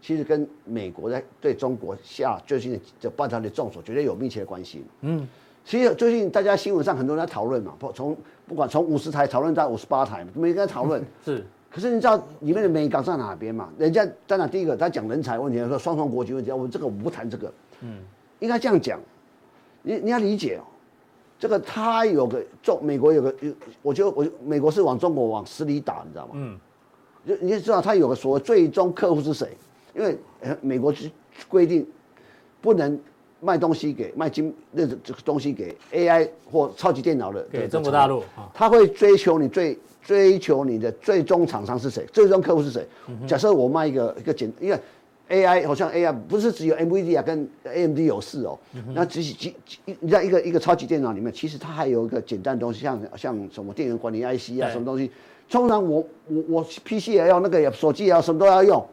[0.00, 4.84] 其实跟美国在对中国下最近的这半场的重手，绝对有密切的关系。
[5.02, 5.28] 嗯，
[5.64, 8.16] 其实最近大家新闻上很多人在讨论嘛，不从
[8.48, 11.46] 不管从五十台讨论到五十八台，每个人讨论 是。
[11.70, 13.68] 可是你知道里面的美港在哪边嘛？
[13.78, 17.52] 人家当然第一个他讲人才问题，说双重国籍问题，我们这个我们不谈这个。
[17.82, 17.98] 嗯。
[18.42, 19.00] 应该这样讲，
[19.82, 20.64] 你你要理解哦，
[21.38, 23.32] 这个他有个中美国有个，
[23.82, 26.32] 我觉得我美国是往中国往死里打，你知道吗？
[26.34, 26.58] 嗯，
[27.24, 29.56] 就你也知道他有个所谓最终客户是谁？
[29.94, 30.18] 因为
[30.60, 31.08] 美国是
[31.48, 31.86] 规定
[32.60, 32.98] 不能
[33.38, 42.04] 卖东西给卖金那这个东西给 AI 或超级电脑的给中国大陆，他会追求你最追求你的最终厂商是谁？
[42.12, 42.84] 最终客户是谁？
[43.24, 44.78] 假设我卖一个一个简，因为。
[45.30, 55.10] AI 好像 AI 不是只有 NVIDIA 跟 AMD 有事哦，嗯、那只是几几你在一个一个超级电脑里面，其实它还有一个简单的东西，像像什么电源管理 IC 啊，什么东西。
[55.50, 58.84] 通常我我我 PC 也要那个也手机也要什么都要用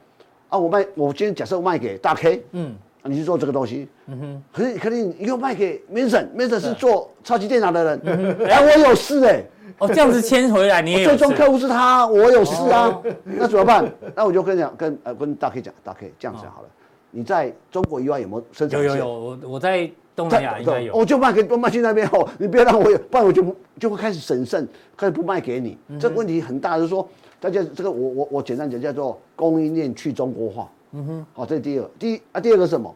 [0.49, 0.57] 啊。
[0.57, 4.43] 我卖我今天假设卖给大 K，嗯，你去做这个东西，嗯哼。
[4.51, 9.45] 可是可是你又卖给 Mason，Mason 是做超级电脑的人，哎、我有事哎、欸。
[9.79, 13.91] 哦，这样子签回来，你最终客户是他，我有事啊，那怎么办？
[14.15, 16.67] 那我就跟讲，跟呃跟大 K 讲，大 K 这样子好了。
[17.11, 18.79] 你在中国以外有没有生产？
[18.79, 20.93] 有有有，我我在东南亚应该有。
[20.93, 23.43] 我就卖给东卖去那边哦，你不要让我有，不然我就
[23.79, 25.77] 就会开始审慎，开始不卖给你。
[25.99, 27.07] 这个问题很大，就是说
[27.39, 30.69] 大家这个我我我简单讲叫做供应链去中国化。
[30.91, 32.93] 嗯哼，好，这是第二，第一啊，第二个是什么？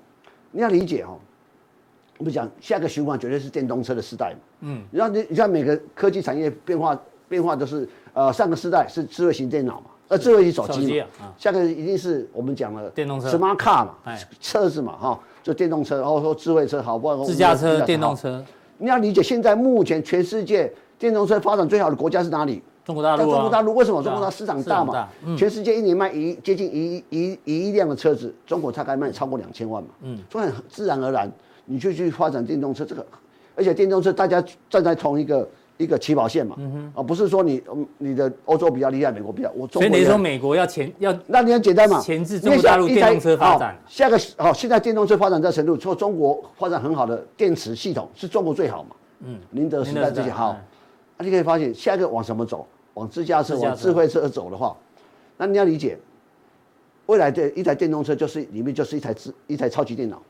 [0.51, 1.17] 你要理解哈，
[2.17, 4.39] 我们讲下个循环绝对是电动车的时代嘛。
[4.61, 6.97] 嗯，然后你你看每个科技产业变化
[7.27, 13.95] 变化都是呃上个时代是智慧型电脑嘛，呃智慧型手机嘛，下个一定是我们讲了电动车，smart car 嘛，
[14.39, 17.23] 车子嘛哈，就电动车，然后说智慧车好不好？
[17.23, 18.43] 自驾车、电动车。
[18.77, 22.61] 你要理解，现在目前全世界电动车发展最好的国家是哪里？
[22.83, 23.23] 中国大陆。
[23.23, 24.03] 中国大陆为什么？
[24.03, 25.07] 中国大陆市场大嘛，
[25.37, 29.89] 全世界一年卖一接近一一一亿辆的车子，中国大概卖超过两千万嘛。
[30.01, 31.31] 嗯，所以很自然而然，
[31.65, 33.05] 你就去发展电动车这个。
[33.55, 35.47] 而且电动车大家站在同一个
[35.77, 36.57] 一个起跑线嘛，
[36.95, 37.61] 而不是说你
[37.99, 39.81] 你的欧洲比较厉害，美国比较我中国。
[39.81, 43.77] 所以你说美国要前要，那你很简单嘛，前置中国大陆电动车发展。
[43.87, 48.95] 下个好，现在电动车发展这程度，说中国发展很好的电池系统是中国最好嘛？
[49.19, 50.59] 嗯，宁德时代这些好，啊，
[51.19, 52.67] 你可以发现下一个往什么走？
[52.95, 54.75] 往自驾车、往智慧车走的话，
[55.37, 55.97] 那你要理解，
[57.05, 60.21] 未来的一台电动车就是里面就是一台智一台超级电脑。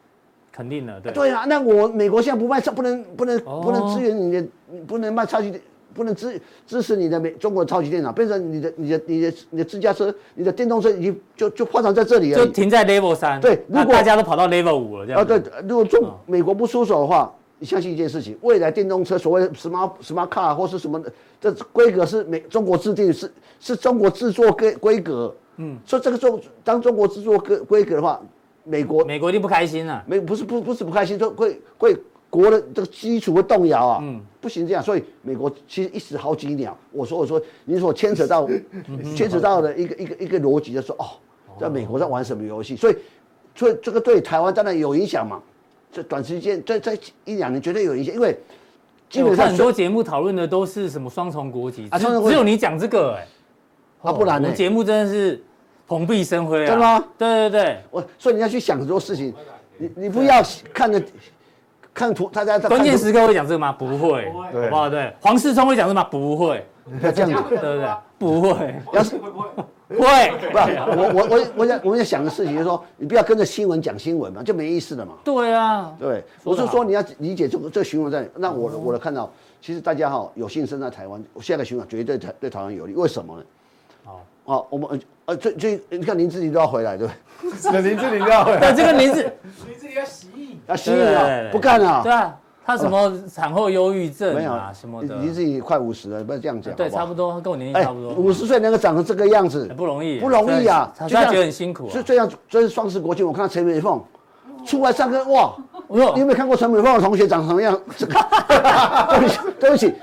[0.56, 1.12] 肯定的，对。
[1.12, 4.47] 对啊，那我美国现在不卖，不能不能不能支援你的，
[4.86, 5.60] 不能卖超级，
[5.95, 13.41] 不能支支持你的美中国超级电脑，变成你的你的你的你的自驾车、你的电动车已经就就发展在这里了，就停在 Level 三。
[13.41, 15.22] 对，如果大家都跑到 Level 五了，这样。
[15.22, 25.36] 啊，对，如果中美国不出手的话，你相信一件事情，未来电动车所谓 smart smart car 或是什么的，这规格是美中国制定，是是中国制作规规格。
[25.58, 28.22] 嗯，所以这个中当中国制作规规格的话。
[28.64, 31.97] 美国美国一定不开心了，没不是不不是不开心，说会会
[32.30, 36.78] 国的这个基础会动摇啊，嗯，不行这样，所以美国其实一时好几鸟。
[36.91, 38.49] 我说我说，你所牵扯到
[39.16, 41.05] 牵扯到的一个一个一个逻辑，就说哦，
[41.59, 42.76] 在美国在玩什么游戏？
[42.76, 42.95] 所以
[43.53, 45.41] 所以这个对台湾当然有影响嘛。
[45.91, 48.36] 这短时间在在一两年绝对有影响，因为
[49.09, 53.28] 基本上很多节目讨论的都是什么双重国籍啊，只有你讲这个哎，
[54.01, 54.51] 啊不然呢？
[54.53, 55.43] 节目真的是。
[55.94, 56.68] 蓬荜生辉啊！
[56.68, 57.06] 真的吗？
[57.18, 59.34] 对对对，我所以你要去想很多事情，
[59.78, 60.41] 你你不要
[60.74, 61.02] 看着
[61.94, 63.72] 看图，大家关键时刻会讲这个吗？
[63.72, 64.89] 不会，好不好？
[64.89, 66.04] 对，黄世聪会讲这个吗？
[66.04, 66.66] 不会，
[67.00, 67.89] 不要这样子，对不对？
[68.18, 69.48] 不会，要是会 不会？
[70.00, 75.14] 会，不，我我我我想我在想的事情就是说，你不要跟着新闻讲新闻嘛，就没意思了嘛。
[75.24, 79.32] 对啊，对，我是说你要理解这个这个循环在，那我我的看到，
[79.62, 83.44] 其实大家哈有幸生在台湾，下个循环绝对台对台湾有利，为什么呢？
[84.46, 85.02] 好，哦，我们。
[85.26, 87.14] 呃，这这你看林志玲都要回来，对不
[87.72, 87.82] 对？
[87.82, 88.60] 林志玲都要回来。
[88.60, 89.22] 对，这个林志
[89.66, 92.04] 林志玲要洗衣，要洗衣啊，不干了。
[92.04, 95.16] 对啊，他什么产后忧郁症没有啊什么的。
[95.20, 96.76] 林志玲快五十了，不要这样讲。
[96.76, 98.12] 对，差不多跟我年纪差不多。
[98.16, 100.94] 五十岁能够长成这个样子，不容易，不容易啊。
[100.94, 101.89] 他觉得很辛苦。
[101.89, 104.04] 所以这样，这是双十国庆，我看到陈美凤
[104.66, 105.53] 出来上课，哇！
[105.89, 107.80] 你有没有看过陈美凤的同学长什么样？
[109.09, 109.93] 对不起，对不起，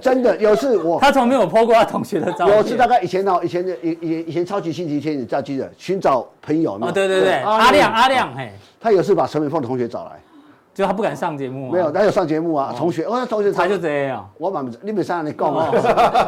[0.00, 2.56] 真的有次我他从没有 po 过他同学的照片。
[2.56, 6.92] 有次大概以前哦，以前的以以以前超级星期天，你知记得寻找朋友吗？
[6.92, 10.12] 对对对，阿亮阿亮嘿，他有次把陈美凤的同学找来，
[10.74, 11.72] 就他不敢上节目。
[11.72, 14.28] 没有，他有上节目啊，同学，哦，他同学他就这样。
[14.38, 15.74] 我把你没上，你告我。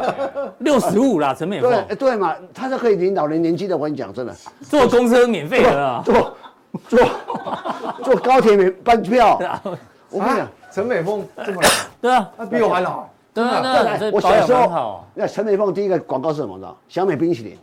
[0.59, 1.71] 六十五啦，陈美凤。
[1.87, 4.35] 对对嘛，他是可以领导人年纪的，我跟你讲，真的。
[4.61, 6.01] 坐公车免费的啊。
[6.03, 6.33] 坐。
[6.87, 6.99] 坐
[8.03, 9.39] 坐高铁没班票，
[10.09, 11.69] 我跟你讲，陈美凤这么老，
[12.01, 16.75] 对啊，她比我还老，对啊，我小时候，那陈美凤第一个广告是什么的？
[16.87, 17.57] 小美冰淇淋，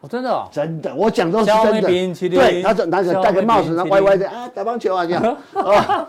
[0.00, 1.88] 哦，真的，真的，我讲都是真的，
[2.28, 5.22] 对，他拿着戴个帽子，然后歪歪的啊，打棒球啊这样，
[5.54, 6.08] 啊，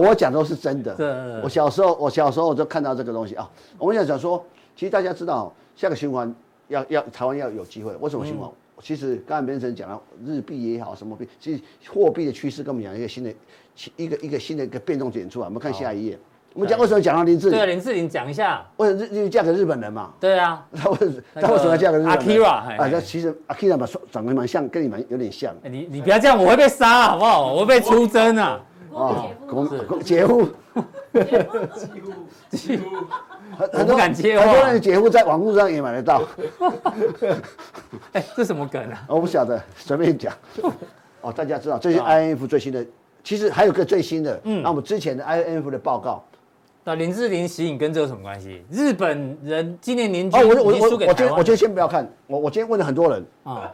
[0.00, 0.94] 我讲都是真的，
[1.42, 3.48] 我小时候，我小时候就看到这个东西啊，
[3.78, 4.44] 我们想讲说，
[4.74, 6.32] 其实大家知道，下个循环
[6.68, 8.48] 要要台湾要有机会，为什么循环？
[8.82, 13.32] 其实刚才别人讲了日币也好，什么币，其实货币的趋势跟我们讲一个新的，
[13.96, 15.46] 一个一个新的一个变动点出来。
[15.46, 16.18] 我们看下一页，
[16.52, 17.58] 我们讲为什么讲到林志玲？
[17.58, 18.66] 对啊，林志玲讲一下。
[18.76, 20.12] 为什么日嫁给日本人嘛？
[20.20, 20.66] 对啊。
[20.74, 20.98] 他为
[21.34, 22.44] 他为什么要嫁给日本人阿 Kira
[22.82, 25.54] 啊，这其实阿 Kira 嘛，长得蛮像，跟你蛮有点像。
[25.64, 27.52] 你你不要这样，我会被杀好不好？
[27.52, 28.60] 我会被出征啊！
[28.96, 30.48] 哦，公公姐夫。
[31.12, 31.58] 姐夫。
[32.50, 32.84] 姐夫。
[33.72, 36.22] 很多敢接很多人的姐夫在网络上也买得到。
[38.12, 39.04] 哎，这什么梗啊？
[39.06, 40.32] 我不晓得，随便讲。
[41.20, 42.84] 哦，大家知道这是 INF 最新的，
[43.22, 44.40] 其实还有个最新的。
[44.44, 46.24] 嗯，那我们之前的 INF 的报告。
[46.82, 48.64] 那林志玲吸引跟这有什么关系？
[48.70, 53.70] 日本人今年年均哦，我我我我今我今天先不要看，我我今天问了很多人啊。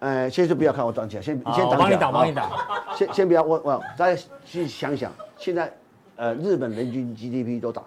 [0.00, 2.50] 呃，先就不要看我涨起来，先先我帮你打，帮你打。
[2.94, 5.72] 先先不要我我，大家去想想，现在
[6.16, 7.82] 呃日本人均 GDP 多大。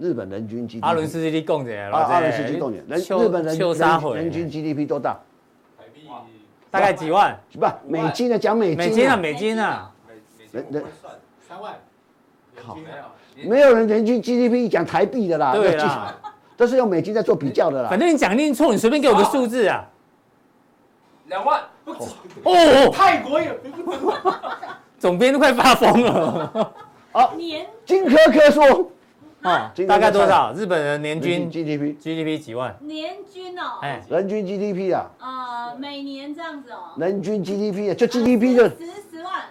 [0.00, 5.18] 日本人均 GDP，阿伦斯基的贡献，啊，阿伦斯基贡献，人日本人人人均 GDP 多大？
[5.76, 6.08] 台币
[6.70, 7.36] 大概几万？
[7.58, 9.90] 不，美金的讲美金，美金啊，美金啊，
[10.52, 10.84] 人人
[11.48, 11.74] 三万，
[12.54, 12.78] 靠，
[13.44, 16.14] 没有人人均 GDP 讲台币的啦，对啦，
[16.56, 17.90] 都是用美金在做比较的啦。
[17.90, 19.84] 反正你讲一定错，你随便给我个数字啊。
[21.28, 21.62] 两万。
[21.84, 22.10] 不止，
[22.44, 23.98] 哦，泰国也不止。
[24.98, 26.72] 总编都快发疯了。
[27.36, 28.90] 年金科科说，
[29.42, 30.52] 啊，大概多少？
[30.52, 32.76] 日本人年均？GDP GDP 几万？
[32.80, 38.76] 年均哦，哎，人均 GDP 啊，呃，每年这样子哦，人均 GDP 啊，就 GDP 就十
[39.10, 39.42] 十万，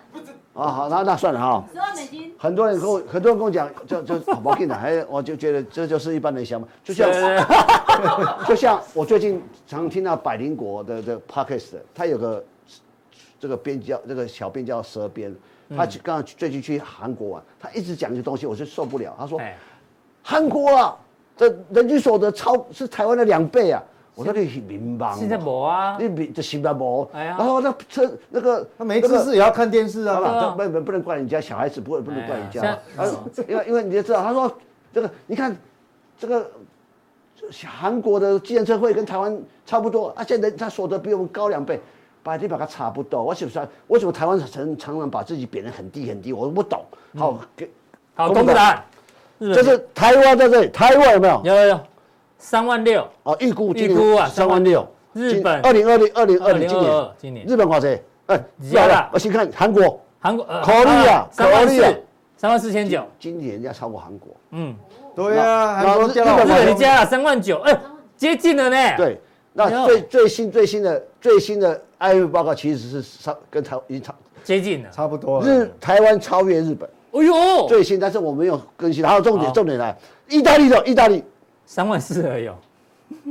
[0.58, 1.64] 啊好，那那算了哈。
[1.72, 2.34] 十万美金。
[2.40, 7.12] 很多人跟我，很多人跟我讲，就就好不好听的，还我就觉得这就是一般人想法，就像
[8.48, 12.44] 就像我最近常听到百灵国的的 podcast，他有个
[13.40, 15.32] 这个编叫这个小编叫蛇编，
[15.70, 19.16] 他刚刚最近去韩国玩，他一直讲一个东西，我就受不了。
[19.20, 19.40] 他说，
[20.24, 20.98] 韩国啊，
[21.36, 23.82] 这人均所得超是台湾的两倍啊。
[24.18, 25.16] 我说你明白吗？
[25.16, 32.80] 现在没啊，你民这新加坡，哎呀，然后那车那个他没知识也要看电视啊，不不不能怪人家小孩子，不会不能怪人家，
[33.48, 34.52] 因为因为你就知道，他说
[34.92, 35.56] 这个你看
[36.18, 36.50] 这个
[37.64, 41.80] 韩国的计程车费跟台湾差不多，啊，现在他所得比我们高两倍，
[42.24, 43.68] 百分比他差不多，我是不是？
[43.86, 46.34] 为什么台湾常常常把自己贬得很低很低？
[46.34, 46.84] 我不懂。
[47.16, 47.70] 好，给
[48.16, 48.84] 好公布答案，
[49.40, 51.42] 这是台湾在这里，台湾有没有？
[51.44, 51.80] 有有有。
[52.38, 53.08] 三万六。
[53.24, 54.88] 哦，预估预估啊，三万六。
[55.14, 55.62] 日本。
[55.62, 57.10] 二零二零二零二零今年。
[57.18, 57.46] 今年。
[57.46, 57.88] 日本多少？
[58.28, 61.96] 哎，要了，我先看韩国，韩国考虑啊，考虑啊，
[62.36, 64.36] 三万四千九，今年要超过韩国。
[64.52, 64.76] 嗯，
[65.16, 67.80] 对呀，韩国日本你加了三万九，哎，
[68.18, 68.98] 接近了呢。
[68.98, 69.18] 对，
[69.54, 74.14] 那最最新最新的最新的 IMF 报告其实是超跟台已经超
[74.44, 75.42] 接近了，差不多。
[75.42, 79.06] 日台湾超越日本，哎呦，最新，但是我没有更新。
[79.06, 81.24] 还有重点，重点来，意大利的意大利。
[81.68, 82.50] 三万四而已，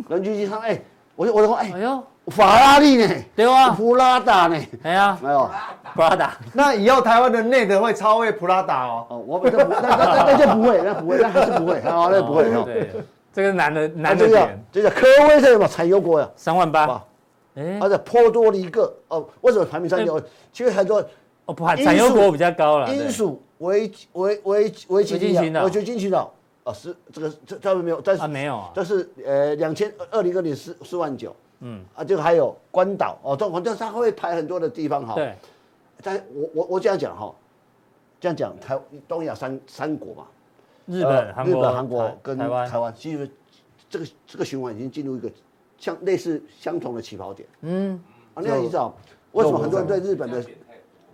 [0.09, 0.79] 人均机舱哎，
[1.17, 3.09] 我我说哎，哎呦，法拉利呢？
[3.35, 4.63] 对啊，普拉达呢？
[4.83, 5.51] 哎呀，没有，
[5.95, 6.37] 普拉达。
[6.53, 9.07] 那以后台湾的内德会超越普拉达哦。
[9.09, 12.63] 哦，我们那那那就不会， 那不会，那还是不会，啊，那不会哦。
[12.67, 12.91] 对，
[13.33, 14.65] 这个男的男的点。
[14.71, 15.67] 这个科威是什么？
[15.67, 17.03] 产油国呀，三万八。
[17.55, 20.21] 哎，而且波多黎各哦，为什么排名三六？
[20.53, 21.03] 其实很多
[21.47, 22.95] 哦，产油国比较高了。
[22.95, 26.27] 因属维维维维吉尼亚，维吉尼亚。
[26.67, 35.15] 哦，是这个这这边没有，但是啊没有啊，这是呃两千二零二零四四万九，嗯啊，这个还有关岛哦，这反正它会排很多的地方哈。
[35.15, 35.33] 对，
[36.03, 37.33] 但我我我这样讲哈，
[38.19, 40.27] 这样讲台东亚三三国嘛，
[40.87, 43.31] 日本、韩国、日本、韩国跟台湾，台湾其实
[43.89, 45.31] 这个这个循环已经进入一个
[45.79, 47.49] 像类似相同的起跑点。
[47.61, 48.03] 嗯，
[48.35, 48.93] 啊，那你知道
[49.31, 50.45] 为什么很多人对日本的？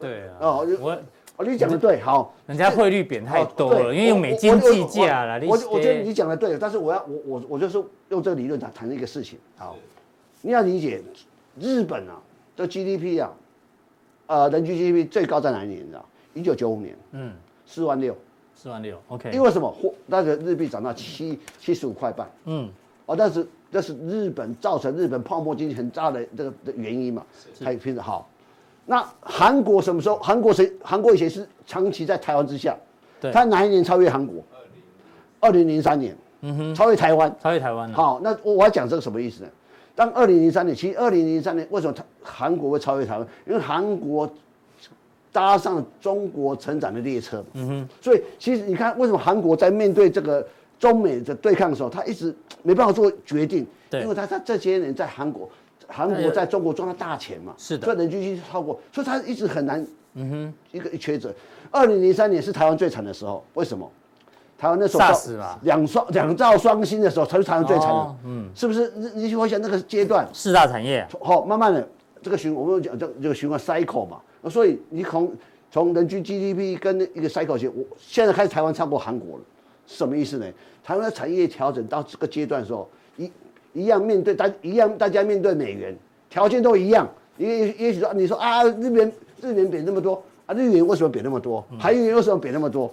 [0.01, 0.99] 对啊，哦我。
[1.37, 5.41] 哦，你讲的对，好，人家汇率贬太多了，因为用美金计价了。
[5.47, 9.39] 我我觉得你讲的对，但是我要我我我就是用这个理论谈谈一个事情。
[9.57, 9.76] 好，
[10.43, 11.03] 你要理解
[11.59, 12.20] 日本啊，
[12.55, 13.33] 这 GDP 啊，
[14.26, 15.80] 呃，人均 GDP 最高在哪一年？
[15.80, 16.05] 你知道？
[16.35, 17.33] 一九九五年，嗯，
[17.66, 18.16] 四万六，
[18.55, 19.30] 四万六，OK。
[19.33, 19.70] 因为什么？
[19.70, 22.70] 货那个日币涨到七七十五块半，嗯，
[23.07, 27.24] 哦，但是这是日本造成日本泡沫经济很大的这个的原因嘛，
[27.62, 28.28] 还非常好。
[28.85, 30.16] 那韩国什么时候？
[30.16, 30.70] 韩国谁？
[30.83, 32.76] 韩国以前是长期在台湾之下，
[33.20, 34.43] 对，他哪一年超越韩国？
[35.41, 37.93] 二零零三年，嗯哼，超越台湾，超越台湾。
[37.93, 39.51] 好，那我我要讲这个什么意思呢？
[39.95, 43.26] 当二零零三年，其实二零零三年为什么他韩国会超越台湾？
[43.47, 44.30] 因为韩国
[45.30, 50.47] 搭上中国成长的列车，嗯哼，所以其实你看，为什么韩国在面对这个
[50.78, 55.49] 中美的对抗的时候，他一直没办法做决定，对，因为他他这些年在韩国。
[55.93, 61.34] 韩国在中国赚了大钱嘛，是的，所以人均 GDP 超过，所以他一直很难，嗯哼，一个一缺者。
[61.70, 63.90] 二零零三年是台湾最惨的时候，为什么？
[64.59, 68.90] 台湾那时候两双两兆双星的时候，才是台湾最惨的，嗯，是不是？
[68.95, 71.86] 你你回想那个阶段，四大产业，好，慢慢的
[72.22, 75.30] 这个循，我们讲这这个循环 cycle 嘛，所以你从
[75.70, 79.45] 从人均 GDP 跟一个 cycle 线，我现在开始台湾超过韩国了，
[79.86, 80.47] 什么意思呢？
[80.84, 83.30] 台湾的产业调整到这个阶段的时候，一。
[83.73, 85.97] 一样面对大一样，大家面对美元
[86.29, 87.09] 条件都一样。
[87.39, 89.11] 也也许说，你说啊，日元
[89.41, 91.64] 日元贬那么多啊，日元为什么贬那么多？
[91.79, 92.93] 韩元为什么贬那么多？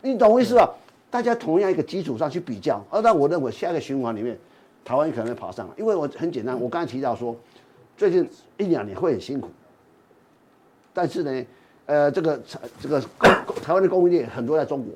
[0.00, 0.72] 你懂我意思吧？
[1.10, 4.38] 大家同样一个基础上去比较，而那我认为下一个循环里面，
[4.84, 7.36] 台湾可能会爬上来，因为我很简单，我刚才提到说，
[7.96, 9.48] 最近一两年会很辛苦，
[10.92, 11.46] 但是呢，
[11.86, 12.40] 呃，这个
[12.80, 13.00] 这个
[13.62, 14.92] 台湾的供应链很多在中国，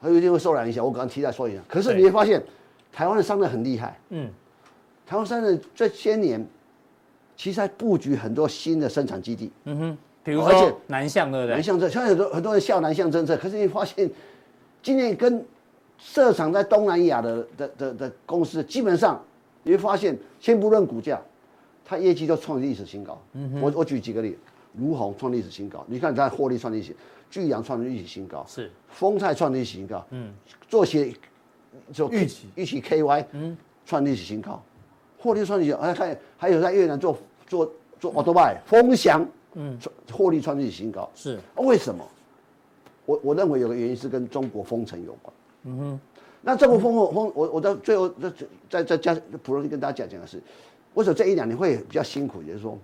[0.00, 0.84] 还有一定会受到影响。
[0.84, 2.40] 我刚刚提到说一下，可是你会发现。
[2.92, 4.28] 台湾的商人很厉害，嗯，
[5.06, 6.44] 台湾商人这些年，
[7.36, 11.54] 其实在布局很多新的生产基地，嗯哼，比如说南向对不对？
[11.54, 14.10] 南向政策，现在很多很多人笑南向政策，可是你发现，
[14.82, 15.44] 今年跟
[15.98, 19.22] 设厂在东南亚的的的的公司，基本上
[19.62, 21.20] 你会发现，先不论股价，
[21.84, 23.22] 它业绩都创历史新高。
[23.34, 24.36] 嗯哼，我我举几个例，
[24.74, 26.94] 如虹创历史新高，你看它获利创历史，
[27.30, 30.34] 巨阳创历史新高，是，丰泰创历史新高，嗯，
[30.68, 31.14] 做些。
[31.92, 34.62] 就预期预期 KY，嗯，创历史新高，
[35.18, 39.78] 获利创历史，还看还有在越南做做做 autobuy 风翔，嗯，
[40.12, 41.10] 获利创历史新高。
[41.14, 42.06] 是，为什么？
[43.06, 45.34] 我我认为有个原因是跟中国封城有关。
[45.64, 46.00] 嗯哼，
[46.42, 48.32] 那中国封封封，我我到最后再
[48.68, 50.40] 再再加普罗跟大家讲讲的是，
[50.94, 52.42] 为什么这一两年会比较辛苦？
[52.42, 52.78] 就是说，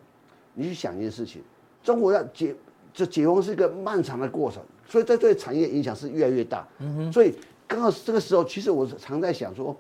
[0.55, 1.43] 你去想一件事情，
[1.83, 2.55] 中国要解
[2.93, 6.67] 这解封是一个漫长的过程，所以这对产业影响是越来越大。
[6.81, 7.35] 嗯哼，所以
[7.67, 9.77] 刚好这个时候，其实我常在想说，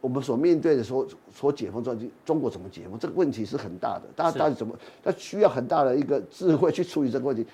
[0.00, 2.98] 我们所面对的所所解封之后，中国怎么解封？
[2.98, 4.74] 这个问题是很大的，大家到底怎么？
[5.02, 7.46] 他需要很大的一个智慧去处理这个问题。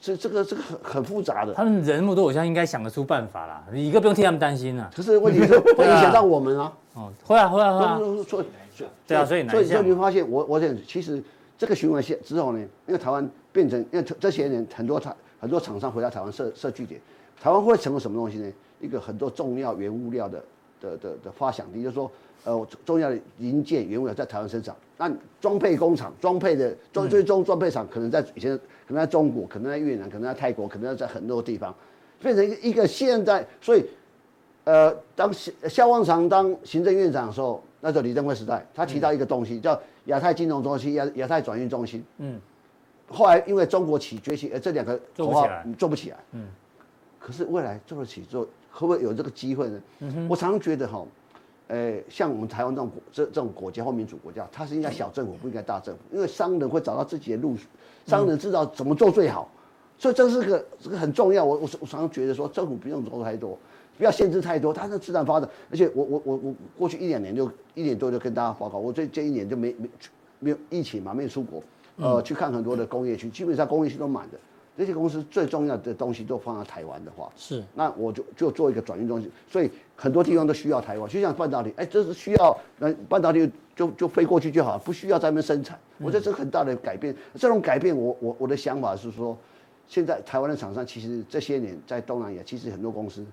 [0.00, 3.64] 这这个这个很很复杂的，他们人那么多，我相信应该想得出办法啦。
[3.72, 4.88] 你一个不用替他们担心啊。
[4.94, 6.72] 可是问题是 会影响到我们啊。
[6.94, 7.98] 哦，会啊会啊会啊。
[8.28, 8.46] 所以
[9.08, 11.20] 对啊，所以所以所以你会发现，我我想其实
[11.56, 17.00] 这个循环线之后呢，因为台湾变成，因为这些年很多台很多厂商回到台湾设设据点，
[17.40, 18.52] 台湾会成为什么东西呢？
[18.80, 20.44] 一个很多重要原物料的
[20.80, 22.10] 的的的发祥地，就是说。
[22.44, 31.74] 呃，重要的零件原物料在台湾生产，那装配工厂、装配的装最终装配厂可能在以前，可能在中国，可能在越南，可能在泰国，可能在很多地方，
[32.22, 33.84] 变成一个一个现在，所以，
[34.64, 42.40] 呃，当萧旺长当行政院长的时候，那时候李登辉时代，他提到一个东西叫亚太金融中心、亚亚太转运中心，嗯，
[43.08, 46.46] 后来因为中国起崛起，呃，这两个做不起来，做不起来，嗯，
[47.18, 49.82] 可是未来做得起，做会不会有这个机会呢？
[50.00, 51.04] 嗯，我常常觉得哈。
[51.68, 57.54] 诶，像我们台湾这种国这这种国家或民主国家，它是应该小政府，不应该大政府，因为商人会找到自己的路，
[58.06, 59.50] 商人知道怎么做最好，
[59.98, 61.44] 所以这是个这个很重要。
[61.44, 63.58] 我我我常常觉得说，政府不用做太多，
[63.98, 65.46] 不要限制太多，它是自然发展。
[65.70, 69.90] 而且我我我我过去一两年就一年多就跟大家报告，我这这一年就没没
[70.38, 71.62] 没有疫情嘛，没有出国，
[71.96, 74.38] 呃，去看很多的工业区，基本上工业区都满的。
[74.78, 85.76] 这些公司最重要的东西都放在台湾的话，是，那我就就做一个转运中心，所以很多地方都需要台湾，就像半导体，哎，这是需要，那半导体就就飞过去就好了，不需要在那边生产。
[85.98, 87.12] 我觉得这是很大的改变。
[87.34, 89.36] 这种改变我，我我我的想法是说，
[89.88, 93.26] 现在台湾的厂商其实这些年在东南亚，其实很多公司，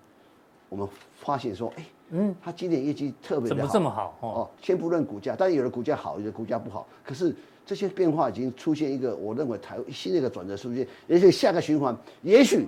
[0.68, 4.18] 我们发现说，哎，嗯，他今年业绩特别好，怎么这么好？
[4.22, 7.36] 哦，先不论股价，但有的股价好，有的股价不好，可是。
[7.66, 12.68] 这些变化已经出现一个，我认为台新的一个转折出现，也许下个循环，也许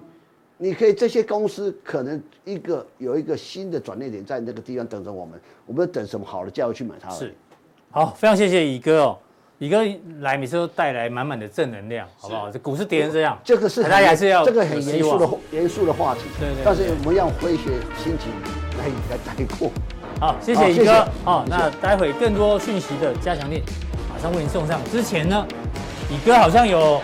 [0.58, 7.12] 你可以这些公司可能一个有一个新的转捩点在那个地方等着我们，我们等什么好的价位去买它。
[7.12, 7.36] 是，
[7.92, 9.20] 好，非常谢谢乙哥哦，
[9.60, 9.86] 乙哥
[10.22, 12.50] 来每次都带来满满的正能量，好不好？
[12.50, 16.64] 这股市跌成这样，这个是大家还是要这个很严肃的严肃的话题，对对。
[16.66, 17.70] 但是我们要诙谐
[18.04, 18.32] 心情
[18.80, 19.70] 来来带过。
[20.20, 21.08] 好，谢谢乙哥。
[21.24, 23.62] 好，那待会更多讯息的加强錠。
[24.18, 24.80] 马上为您送上。
[24.92, 25.46] 之前呢，
[26.10, 27.00] 乙哥好像有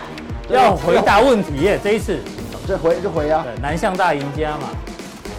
[0.48, 2.18] 要回答问题耶，这一次
[2.66, 3.44] 这回就回啊。
[3.44, 4.70] 对，南向大赢家嘛，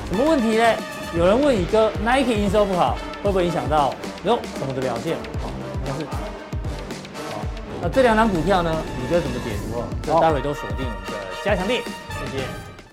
[0.09, 0.73] 什么问题呢？
[1.17, 5.17] 有人问乙哥，Nike 营收不好，会不会影响到哟什么的表现？
[5.43, 5.49] 好，
[5.85, 6.05] 应该是。
[6.05, 7.41] 好，
[7.81, 8.73] 那这两档股票呢，
[9.03, 9.83] 乙哥怎么解读哦？
[10.01, 12.64] 这待会都锁定我们的加强力，谢谢。